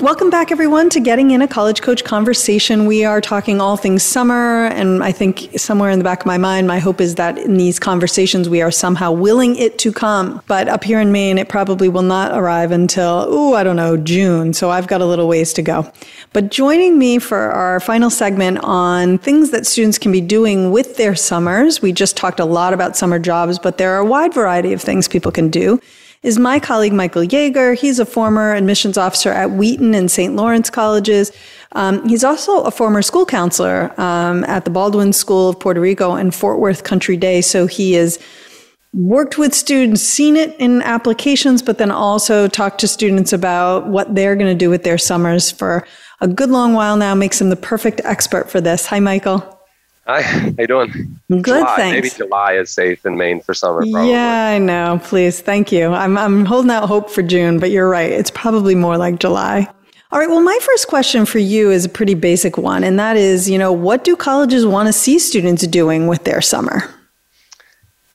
[0.00, 2.84] Welcome back, everyone, to Getting in a College Coach Conversation.
[2.84, 6.36] We are talking all things summer, and I think somewhere in the back of my
[6.36, 10.42] mind, my hope is that in these conversations, we are somehow willing it to come.
[10.46, 13.96] But up here in Maine, it probably will not arrive until, oh, I don't know,
[13.96, 14.52] June.
[14.52, 15.90] So I've got a little ways to go.
[16.34, 20.96] But joining me for our final segment on things that students can be doing with
[20.98, 24.34] their summers, we just talked a lot about summer jobs, but there are a wide
[24.34, 25.80] variety of things people can do
[26.22, 27.76] is my colleague Michael Yeager.
[27.76, 30.34] He's a former admissions officer at Wheaton and St.
[30.34, 31.32] Lawrence colleges.
[31.72, 36.14] Um, he's also a former school counselor um, at the Baldwin School of Puerto Rico
[36.14, 37.40] and Fort Worth Country Day.
[37.40, 38.18] So he has
[38.94, 44.14] worked with students, seen it in applications, but then also talked to students about what
[44.14, 45.86] they're going to do with their summers for
[46.20, 47.14] a good long while now.
[47.14, 48.86] Makes him the perfect expert for this.
[48.86, 49.57] Hi, Michael.
[50.08, 51.20] Hi, how you doing?
[51.28, 51.76] Good, July.
[51.76, 51.94] thanks.
[51.94, 53.80] Maybe July is safe in Maine for summer.
[53.80, 54.10] Probably.
[54.10, 54.98] Yeah, I know.
[55.04, 55.88] Please, thank you.
[55.88, 58.10] I'm I'm holding out hope for June, but you're right.
[58.10, 59.68] It's probably more like July.
[60.10, 60.28] All right.
[60.30, 63.58] Well, my first question for you is a pretty basic one, and that is, you
[63.58, 66.82] know, what do colleges want to see students doing with their summer?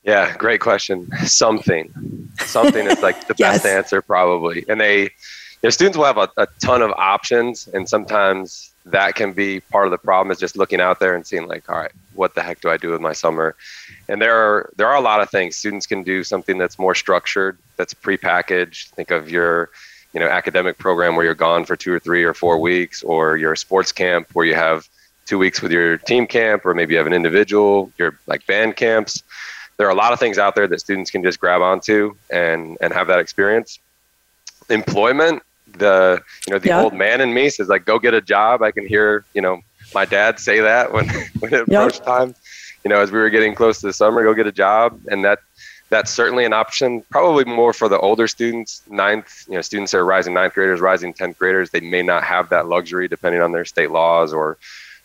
[0.03, 1.07] Yeah, great question.
[1.25, 1.93] Something,
[2.39, 3.61] something is like the Yes.
[3.61, 4.65] best answer probably.
[4.67, 5.09] And they, you
[5.63, 9.85] know, students will have a, a ton of options, and sometimes that can be part
[9.85, 12.41] of the problem is just looking out there and seeing like, all right, what the
[12.41, 13.55] heck do I do with my summer?
[14.09, 16.23] And there are there are a lot of things students can do.
[16.23, 18.89] Something that's more structured, that's prepackaged.
[18.89, 19.69] Think of your
[20.13, 23.37] you know academic program where you're gone for two or three or four weeks, or
[23.37, 24.87] your sports camp where you have
[25.25, 28.75] two weeks with your team camp, or maybe you have an individual, your like band
[28.75, 29.23] camps.
[29.77, 32.77] There are a lot of things out there that students can just grab onto and
[32.81, 33.79] and have that experience.
[34.69, 35.41] Employment,
[35.77, 36.81] the you know the Yeah.
[36.81, 38.61] old man in me says like go get a job.
[38.61, 39.59] I can hear you know
[39.93, 41.07] my dad say that when
[41.39, 41.67] when it Yep.
[41.67, 42.35] approached time.
[42.83, 45.23] You know, as we were getting close to the summer, go get a job, and
[45.23, 45.39] that
[45.89, 47.03] that's certainly an option.
[47.11, 50.81] Probably more for the older students, ninth, you know, students that are rising ninth graders,
[50.81, 51.69] rising tenth graders.
[51.69, 54.57] They may not have that luxury, depending on their state laws or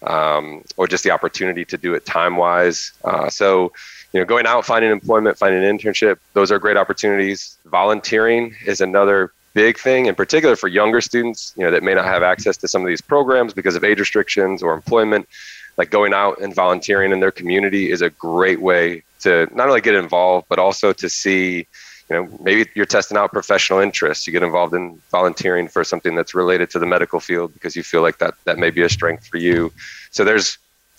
[0.02, 2.92] um, or just the opportunity to do it time wise.
[3.04, 3.72] Uh, so,
[4.12, 7.58] you know, going out, finding employment, finding an internship, those are great opportunities.
[7.66, 12.04] Volunteering is another big thing, in particular for younger students, you know, that may not
[12.04, 15.28] have access to some of these programs because of age restrictions or employment.
[15.76, 19.80] Like going out and volunteering in their community is a great way to not only
[19.80, 21.66] get involved, but also to see
[22.09, 26.14] you know maybe you're testing out professional interests you get involved in volunteering for something
[26.14, 28.88] that's related to the medical field because you feel like that that may be a
[28.88, 29.70] strength for you
[30.11, 30.56] so there's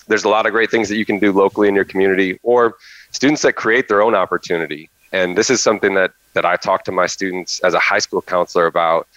[0.10, 2.76] there's a lot of great things that you can do locally in your community or
[3.10, 6.92] students that create their own opportunity and this is something that that I talk to
[6.92, 9.08] my students as a high school counselor about.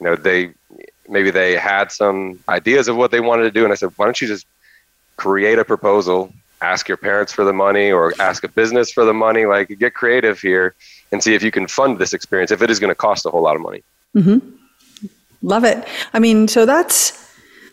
[0.00, 0.52] You know they
[1.08, 4.06] maybe they had some ideas of what they wanted to do and I said why
[4.06, 4.46] don't you just
[5.16, 6.32] create a proposal?
[6.62, 9.44] Ask your parents for the money or ask a business for the money.
[9.44, 10.74] Like get creative here
[11.12, 13.30] and see if you can fund this experience if it is going to cost a
[13.30, 13.82] whole lot of money.
[14.16, 14.38] Mm-hmm.
[15.42, 15.86] Love it.
[16.14, 17.29] I mean, so that's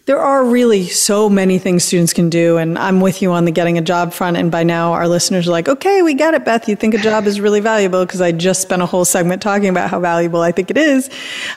[0.07, 3.51] there are really so many things students can do, and I'm with you on the
[3.51, 4.37] getting a job front.
[4.37, 6.67] And by now, our listeners are like, "Okay, we got it, Beth.
[6.69, 9.67] You think a job is really valuable?" Because I just spent a whole segment talking
[9.67, 11.09] about how valuable I think it is.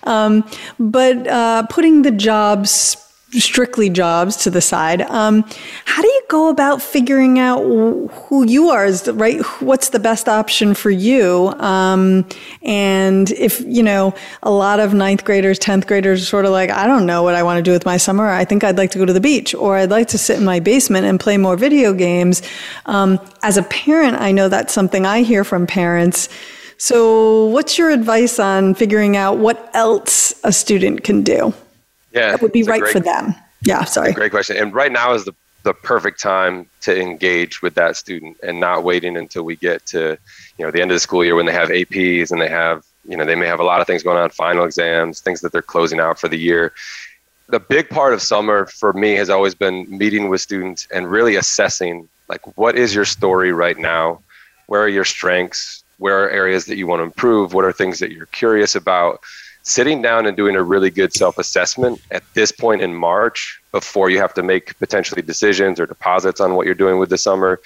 [0.03, 0.45] Um,
[0.81, 2.97] but uh, putting the jobs
[3.33, 5.03] strictly jobs to the side.
[5.03, 5.45] Um,
[5.85, 8.85] how do you go about figuring out who you are?
[8.85, 9.41] Is the, right?
[9.61, 11.49] What's the best option for you?
[11.59, 12.27] Um,
[12.63, 16.71] and if you know, a lot of ninth graders, tenth graders, are sort of like,
[16.71, 18.29] I don't know what I want to do with my summer.
[18.29, 20.45] I think I'd like to go to the beach, or I'd like to sit in
[20.45, 22.43] my basement and play more video games.
[22.87, 26.29] Um, as a parent, I know that's something I hear from parents.
[26.79, 31.53] So, what's your advice on figuring out what else a student can do?
[32.13, 33.35] Yeah, that would be right great- for them.
[33.63, 34.13] Yeah, sorry.
[34.13, 34.57] Great question.
[34.57, 38.83] And right now is the the perfect time to engage with that student and not
[38.83, 40.17] waiting until we get to
[40.57, 42.83] you know the end of the school year when they have APs and they have
[43.07, 45.53] you know they may have a lot of things going on final exams things that
[45.53, 46.73] they're closing out for the year
[47.49, 51.37] the big part of summer for me has always been meeting with students and really
[51.37, 54.19] assessing like what is your story right now
[54.67, 57.53] where are your strengths where are areas that you want to improve?
[57.53, 59.21] What are things that you're curious about?
[59.71, 64.11] Sitting down and doing a really good self assessment at this point in March before
[64.11, 67.61] you have to make potentially decisions or deposits on what you're doing with the summer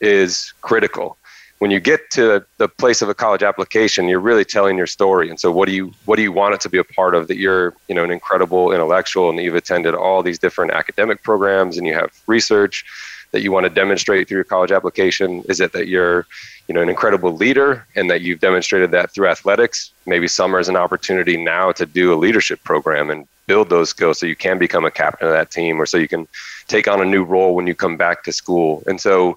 [0.00, 1.18] is critical
[1.60, 5.28] when you get to the place of a college application, you're really telling your story.
[5.28, 7.28] And so, what do you what do you want it to be a part of?
[7.28, 11.76] That you're you know an incredible intellectual, and you've attended all these different academic programs,
[11.76, 12.86] and you have research
[13.32, 15.44] that you want to demonstrate through your college application.
[15.50, 16.26] Is it that you're
[16.70, 19.90] you know an incredible leader, and that you've demonstrated that through athletics?
[20.06, 24.20] Maybe summer is an opportunity now to do a leadership program and build those skills
[24.20, 26.28] so you can become a captain of that team, or so you can
[26.68, 28.84] take on a new role when you come back to school.
[28.86, 29.36] And so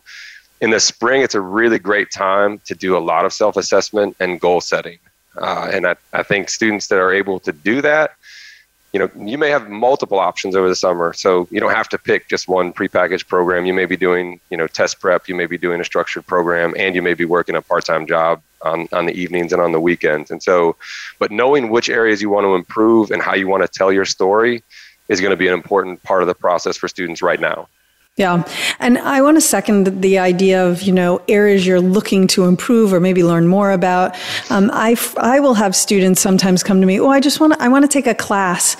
[0.61, 4.15] in the spring, it's a really great time to do a lot of self assessment
[4.19, 4.99] and goal setting.
[5.35, 8.11] Uh, and I, I think students that are able to do that,
[8.93, 11.13] you know, you may have multiple options over the summer.
[11.13, 13.65] So you don't have to pick just one prepackaged program.
[13.65, 16.75] You may be doing, you know, test prep, you may be doing a structured program,
[16.77, 19.71] and you may be working a part time job on, on the evenings and on
[19.71, 20.29] the weekends.
[20.29, 20.75] And so,
[21.17, 24.05] but knowing which areas you want to improve and how you want to tell your
[24.05, 24.63] story
[25.09, 27.67] is going to be an important part of the process for students right now.
[28.15, 28.47] Yeah.
[28.79, 32.93] And I want to second the idea of, you know, areas you're looking to improve
[32.93, 34.15] or maybe learn more about.
[34.51, 37.61] Um, I, I will have students sometimes come to me, oh, I just want to,
[37.61, 38.77] I want to take a class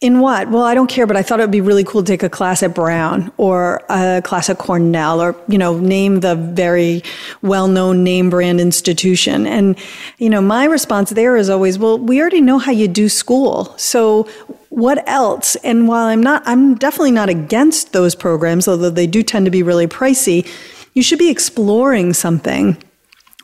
[0.00, 0.48] in what?
[0.50, 2.30] Well, I don't care, but I thought it would be really cool to take a
[2.30, 7.02] class at Brown or a class at Cornell or, you know, name the very
[7.42, 9.46] well known name brand institution.
[9.46, 9.76] And,
[10.18, 13.76] you know, my response there is always, well, we already know how you do school.
[13.76, 14.26] So
[14.70, 15.56] what else?
[15.56, 19.50] And while I'm not, I'm definitely not against those programs, although they do tend to
[19.50, 20.48] be really pricey,
[20.94, 22.76] you should be exploring something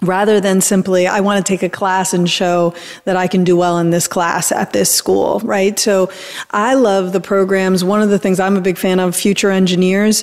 [0.03, 2.75] rather than simply, I want to take a class and show
[3.05, 5.79] that I can do well in this class at this school, right?
[5.79, 6.11] So
[6.51, 7.83] I love the programs.
[7.83, 10.23] One of the things I'm a big fan of, future engineers,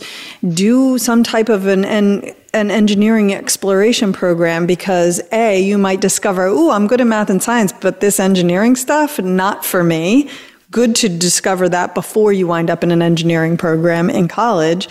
[0.53, 6.45] do some type of an, an an engineering exploration program because A, you might discover,
[6.45, 10.29] oh, I'm good at math and science, but this engineering stuff, not for me.
[10.73, 14.89] Good to discover that before you wind up in an engineering program in college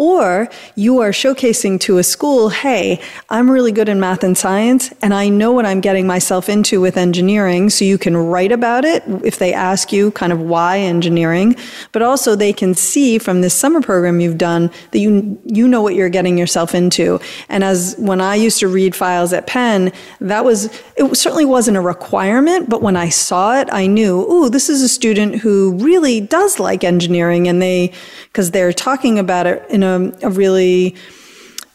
[0.00, 2.98] or you are showcasing to a school, hey,
[3.28, 6.80] I'm really good in math and science, and I know what I'm getting myself into
[6.80, 7.68] with engineering.
[7.68, 11.54] So you can write about it if they ask you kind of why engineering,
[11.92, 15.82] but also they can see from this summer program you've done that you, you know
[15.82, 17.20] what you're getting yourself into.
[17.50, 19.92] And as when I used to read files at Penn,
[20.22, 24.48] that was, it certainly wasn't a requirement, but when I saw it, I knew, ooh,
[24.48, 27.92] this is a student who really does like engineering and they,
[28.32, 30.96] because they're talking about it in a a, a really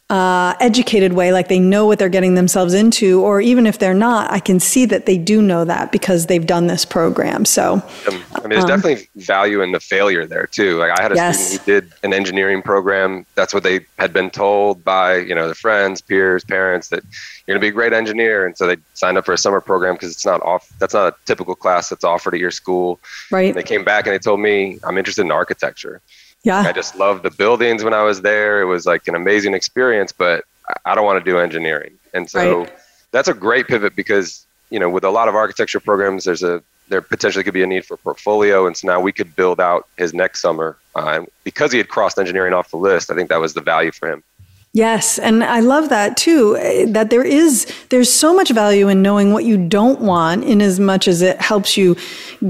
[0.08, 3.96] uh, educated way, like they know what they're getting themselves into, or even if they're
[3.96, 7.44] not, I can see that they do know that because they've done this program.
[7.44, 10.78] So, um, I mean, there's um, definitely value in the failure there too.
[10.78, 11.44] Like I had a yes.
[11.48, 13.26] student who did an engineering program.
[13.34, 17.04] That's what they had been told by you know their friends, peers, parents that
[17.48, 19.60] you're going to be a great engineer, and so they signed up for a summer
[19.60, 20.72] program because it's not off.
[20.78, 23.00] That's not a typical class that's offered at your school.
[23.32, 23.50] Right.
[23.50, 26.02] And they came back and they told me I'm interested in architecture.
[26.46, 26.62] Yeah.
[26.62, 28.62] I just loved the buildings when I was there.
[28.62, 30.46] It was like an amazing experience, but
[30.86, 31.98] I don't want to do engineering.
[32.14, 32.74] And so right.
[33.12, 36.64] that's a great pivot because, you know, with a lot of architecture programs, there's a
[36.88, 38.68] there potentially could be a need for portfolio.
[38.68, 40.78] And so now we could build out his next summer.
[40.94, 43.92] Uh, because he had crossed engineering off the list, I think that was the value
[43.92, 44.24] for him.
[44.72, 46.58] Yes, and I love that too.
[46.58, 50.62] Eh, that there is there's so much value in knowing what you don't want, in
[50.62, 51.96] as much as it helps you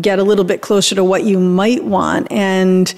[0.01, 2.29] get a little bit closer to what you might want.
[2.29, 2.93] And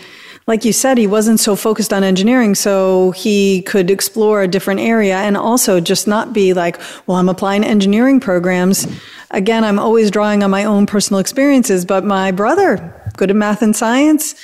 [0.47, 4.79] like you said, he wasn't so focused on engineering, so he could explore a different
[4.79, 8.87] area and also just not be like, well, I'm applying engineering programs.
[9.31, 13.61] Again, I'm always drawing on my own personal experiences, but my brother, good at math
[13.61, 14.35] and science,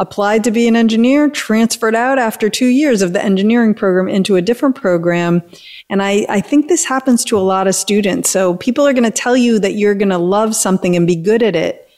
[0.00, 4.34] applied to be an engineer, transferred out after two years of the engineering program into
[4.34, 5.42] a different program.
[5.88, 8.30] And I, I think this happens to a lot of students.
[8.30, 11.14] So people are going to tell you that you're going to love something and be
[11.14, 11.88] good at it.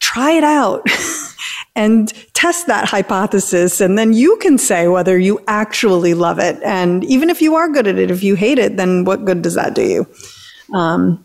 [0.00, 0.88] Try it out.
[1.74, 3.80] and test that hypothesis.
[3.80, 6.62] And then you can say whether you actually love it.
[6.62, 9.42] And even if you are good at it, if you hate it, then what good
[9.42, 10.06] does that do you?
[10.74, 11.24] Um,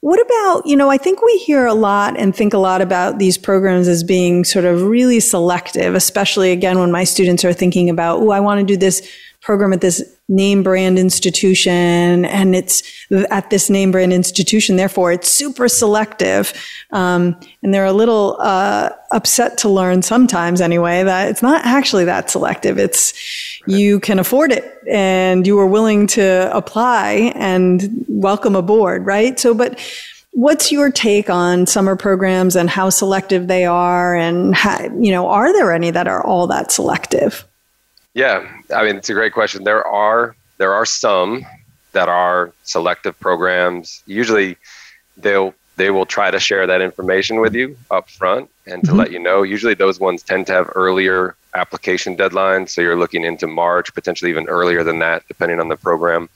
[0.00, 3.18] what about, you know, I think we hear a lot and think a lot about
[3.18, 7.90] these programs as being sort of really selective, especially again when my students are thinking
[7.90, 9.06] about, oh, I want to do this
[9.46, 12.82] program at this name brand institution and it's
[13.30, 14.74] at this name brand institution.
[14.74, 16.52] Therefore, it's super selective.
[16.90, 22.04] Um, and they're a little uh, upset to learn sometimes, anyway, that it's not actually
[22.06, 22.76] that selective.
[22.76, 23.14] It's
[23.68, 29.38] you can afford it and you are willing to apply and welcome aboard, right?
[29.38, 29.78] So, but
[30.32, 35.28] what's your take on summer programs and how selective they are and how, you know
[35.28, 37.46] are there any that are all that selective
[38.16, 39.64] yeah, I mean it's a great question.
[39.64, 41.44] There are there are some
[41.92, 44.56] that are selective programs, usually
[45.18, 48.98] they'll they will try to share that information with you up front and to mm-hmm.
[48.98, 49.42] let you know.
[49.42, 54.30] Usually those ones tend to have earlier application deadlines, so you're looking into March, potentially
[54.30, 56.30] even earlier than that, depending on the program.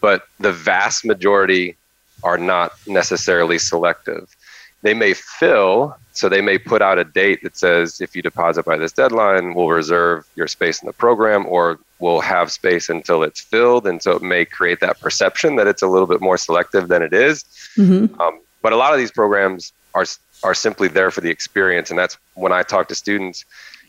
[0.00, 1.76] But the vast majority
[2.22, 4.36] are not necessarily selective.
[4.82, 8.64] They may fill, so they may put out a date that says if you deposit
[8.64, 13.22] by this deadline, we'll reserve your space in the program, or we'll have space until
[13.22, 13.86] it's filled.
[13.86, 17.02] And so it may create that perception that it's a little bit more selective than
[17.02, 17.44] it is.
[17.76, 18.20] Mm-hmm.
[18.20, 20.06] Um, but a lot of these programs are
[20.42, 23.44] are simply there for the experience, and that's when I talk to students.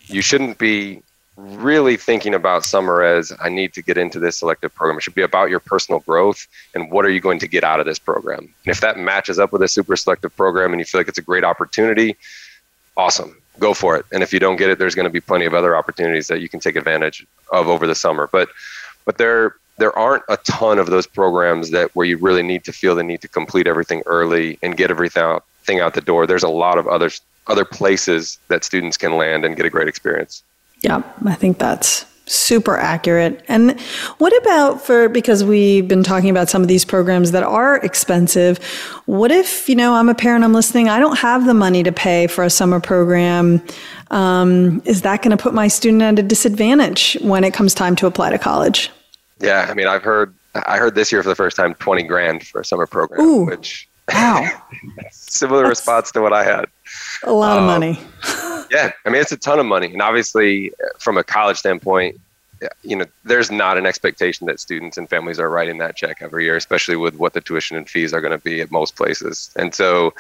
[0.06, 1.02] You shouldn't be
[1.40, 4.98] really thinking about summer as I need to get into this selective program.
[4.98, 7.80] It should be about your personal growth and what are you going to get out
[7.80, 8.40] of this program.
[8.40, 11.18] And if that matches up with a super selective program and you feel like it's
[11.18, 12.18] a great opportunity,
[12.98, 14.06] awesome, go for it.
[14.12, 16.42] And if you don't get it, there's going to be plenty of other opportunities that
[16.42, 18.28] you can take advantage of over the summer.
[18.32, 18.50] But
[19.06, 22.74] but there there aren't a ton of those programs that where you really need to
[22.74, 26.28] feel the need to complete everything early and get everything out, thing out the door.
[26.28, 27.10] There's a lot of other
[27.48, 30.44] other places that students can land and get a great experience.
[30.82, 33.44] Yeah, I think that's super accurate.
[33.48, 33.80] And
[34.20, 38.64] what about for because we've been talking about some of these programs that are expensive,
[39.06, 41.92] what if, you know, I'm a parent, I'm listening, I don't have the money to
[41.92, 43.62] pay for a summer program.
[44.12, 47.96] Um, is that going to put my student at a disadvantage when it comes time
[47.98, 48.92] to apply to college?
[49.40, 50.34] Yeah, I mean, I've heard
[50.66, 53.46] I heard this year for the first time 20 grand for a summer program, Ooh,
[53.46, 54.50] which wow.
[55.12, 56.66] similar That's response to what I had.
[57.24, 58.00] A lot um, of money.
[58.72, 59.88] yeah, I mean, it's a ton of money.
[59.88, 62.20] And obviously, from a college standpoint,
[62.84, 66.44] you know, there's not an expectation that students and families are writing that check every
[66.44, 69.52] year, especially with what the tuition and fees are going to be at most places.
[69.56, 70.14] And so,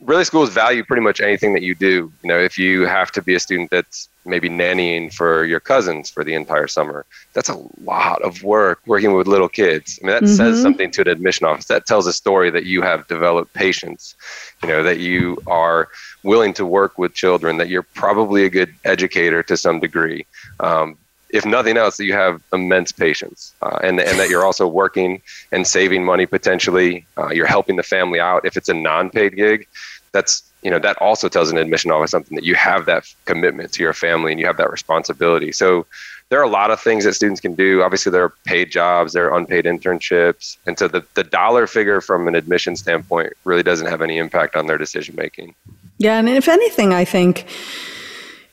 [0.00, 2.12] really, schools value pretty much anything that you do.
[2.22, 6.10] You know, if you have to be a student that's maybe nannying for your cousins
[6.10, 7.04] for the entire summer.
[7.32, 9.98] That's a lot of work working with little kids.
[10.02, 10.34] I mean, that mm-hmm.
[10.34, 11.66] says something to an admission office.
[11.66, 14.14] That tells a story that you have developed patience,
[14.62, 15.88] you know, that you are
[16.22, 20.26] willing to work with children, that you're probably a good educator to some degree.
[20.60, 20.96] Um,
[21.30, 25.20] if nothing else, that you have immense patience, uh, and and that you're also working
[25.50, 27.04] and saving money potentially.
[27.18, 28.44] Uh, you're helping the family out.
[28.44, 29.66] If it's a non-paid gig,
[30.12, 33.72] that's you know that also tells an admission office something that you have that commitment
[33.74, 35.52] to your family and you have that responsibility.
[35.52, 35.86] So
[36.30, 37.82] there are a lot of things that students can do.
[37.82, 40.56] Obviously there are paid jobs there are unpaid internships.
[40.66, 44.56] And so the, the dollar figure from an admission standpoint really doesn't have any impact
[44.56, 45.54] on their decision making
[45.98, 47.46] yeah and if anything i think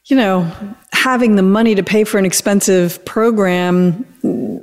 [0.06, 0.52] you know,
[0.94, 4.06] having the money to pay for an expensive program,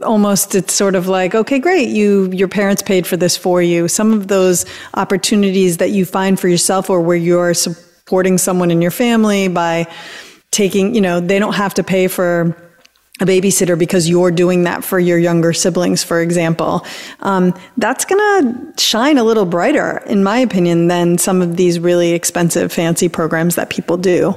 [0.02, 3.88] almost it's sort of like, okay, great, you your parents paid for this for you.
[3.88, 8.82] Some of those opportunities that you find for yourself or where you're supporting someone in
[8.82, 9.86] your family by
[10.50, 12.56] taking, you know, they don't have to pay for
[13.20, 16.84] a babysitter because you're doing that for your younger siblings, for example,
[17.20, 21.80] um, that's going to shine a little brighter, in my opinion, than some of these
[21.80, 24.34] really expensive, fancy programs that people do.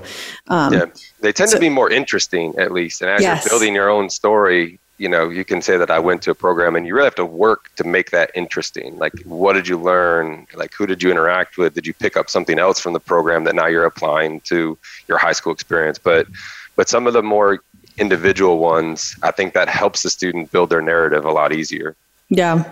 [0.48, 0.86] Um, yeah,
[1.20, 3.02] they tend so, to be more interesting, at least.
[3.02, 3.46] And as yes.
[3.46, 6.36] you're building your own story, you know, you can say that I went to a
[6.36, 8.98] program, and you really have to work to make that interesting.
[9.00, 10.46] Like, what did you learn?
[10.54, 11.74] Like, who did you interact with?
[11.74, 14.78] Did you pick up something else from the program that now you're applying to
[15.08, 15.98] your high school experience?
[15.98, 16.28] But
[16.76, 17.64] but some of the more
[17.98, 21.96] individual ones, I think that helps the student build their narrative a lot easier.
[22.30, 22.64] Yeah.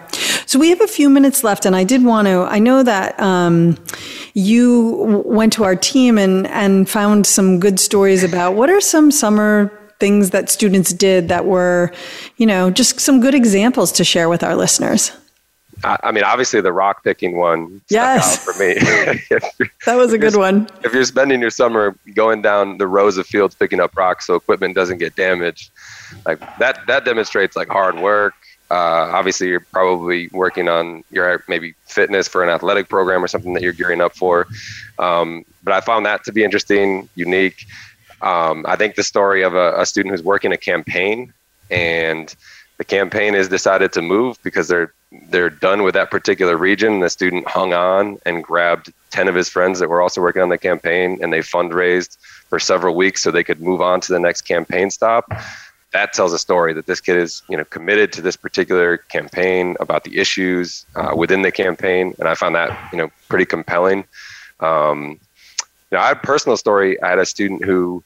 [0.45, 2.47] So we have a few minutes left, and I did want to.
[2.49, 3.77] I know that um,
[4.33, 9.11] you went to our team and and found some good stories about what are some
[9.11, 11.91] summer things that students did that were,
[12.37, 15.11] you know, just some good examples to share with our listeners.
[15.83, 18.43] I mean, obviously the rock picking one yes.
[18.43, 18.73] for me.
[19.85, 20.67] that was a good one.
[20.83, 24.35] If you're spending your summer going down the rows of fields picking up rocks so
[24.35, 25.71] equipment doesn't get damaged,
[26.25, 28.33] like that that demonstrates like hard work.
[28.71, 33.53] Uh, obviously, you're probably working on your maybe fitness for an athletic program or something
[33.53, 34.47] that you're gearing up for.
[34.99, 37.65] Um, but I found that to be interesting, unique.
[38.21, 41.33] Um, I think the story of a, a student who's working a campaign
[41.71, 42.35] and
[42.77, 46.99] the campaign has decided to move because they're they're done with that particular region.
[46.99, 50.49] The student hung on and grabbed 10 of his friends that were also working on
[50.49, 52.17] the campaign, and they fundraised
[52.49, 55.31] for several weeks so they could move on to the next campaign stop.
[55.91, 59.75] That tells a story that this kid is, you know, committed to this particular campaign
[59.79, 64.05] about the issues uh, within the campaign, and I found that, you know, pretty compelling.
[64.59, 65.19] Um,
[65.91, 67.01] I had a personal story.
[67.01, 68.03] I had a student who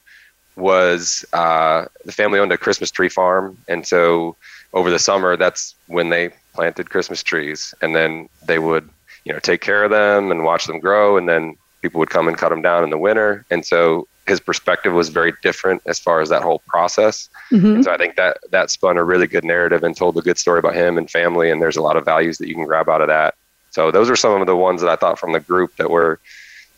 [0.56, 4.36] was uh, the family owned a Christmas tree farm, and so
[4.72, 8.88] over the summer, that's when they planted Christmas trees, and then they would,
[9.24, 12.28] you know, take care of them and watch them grow, and then people would come
[12.28, 13.44] and cut them down in the winter.
[13.50, 17.28] And so his perspective was very different as far as that whole process.
[17.50, 17.82] Mm-hmm.
[17.82, 20.58] so I think that that spun a really good narrative and told a good story
[20.58, 21.50] about him and family.
[21.50, 23.34] And there's a lot of values that you can grab out of that.
[23.70, 26.20] So those are some of the ones that I thought from the group that were,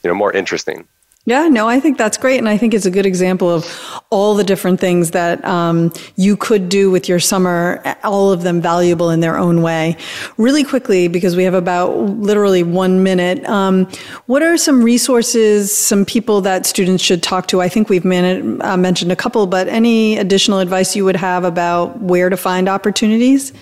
[0.02, 0.88] you know, more interesting.
[1.28, 2.38] Yeah, no, I think that's great.
[2.38, 3.66] And I think it's a good example of
[4.10, 8.60] all the different things that um, you could do with your summer, all of them
[8.60, 9.96] valuable in their own way.
[10.38, 13.88] Really quickly, because we have about literally one minute, um,
[14.26, 17.60] what are some resources, some people that students should talk to?
[17.60, 22.00] I think we've uh, mentioned a couple, but any additional advice you would have about
[22.00, 23.52] where to find opportunities?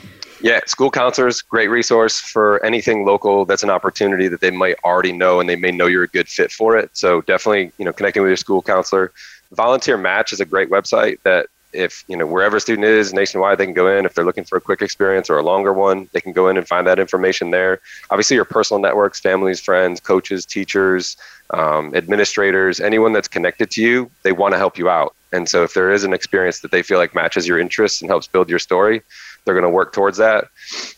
[0.45, 5.11] Yeah, school counselors, great resource for anything local that's an opportunity that they might already
[5.11, 6.91] know and they may know you're a good fit for it.
[6.93, 9.11] So definitely, you know, connecting with your school counselor.
[9.53, 13.57] Volunteer Match is a great website that if, you know, wherever a student is nationwide,
[13.57, 14.05] they can go in.
[14.05, 16.59] If they're looking for a quick experience or a longer one, they can go in
[16.59, 17.81] and find that information there.
[18.11, 21.17] Obviously, your personal networks, families, friends, coaches, teachers,
[21.55, 25.15] um, administrators, anyone that's connected to you, they want to help you out.
[25.33, 28.11] And so if there is an experience that they feel like matches your interests and
[28.11, 29.03] helps build your story,
[29.45, 30.49] they're going to work towards that.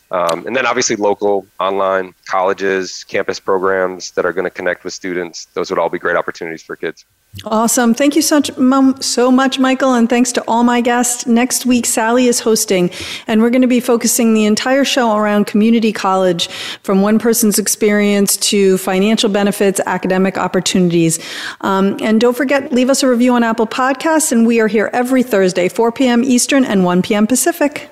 [0.09, 4.93] Um, and then obviously local, online, colleges, campus programs that are going to connect with
[4.93, 5.45] students.
[5.53, 7.05] Those would all be great opportunities for kids.
[7.43, 7.93] Awesome.
[7.93, 8.41] Thank you so,
[9.01, 9.93] so much, Michael.
[9.93, 11.27] And thanks to all my guests.
[11.27, 12.89] Next week, Sally is hosting,
[13.27, 16.47] and we're going to be focusing the entire show around community college
[16.83, 21.19] from one person's experience to financial benefits, academic opportunities.
[21.61, 24.31] Um, and don't forget, leave us a review on Apple Podcasts.
[24.31, 26.23] And we are here every Thursday, 4 p.m.
[26.23, 27.27] Eastern and 1 p.m.
[27.27, 27.91] Pacific.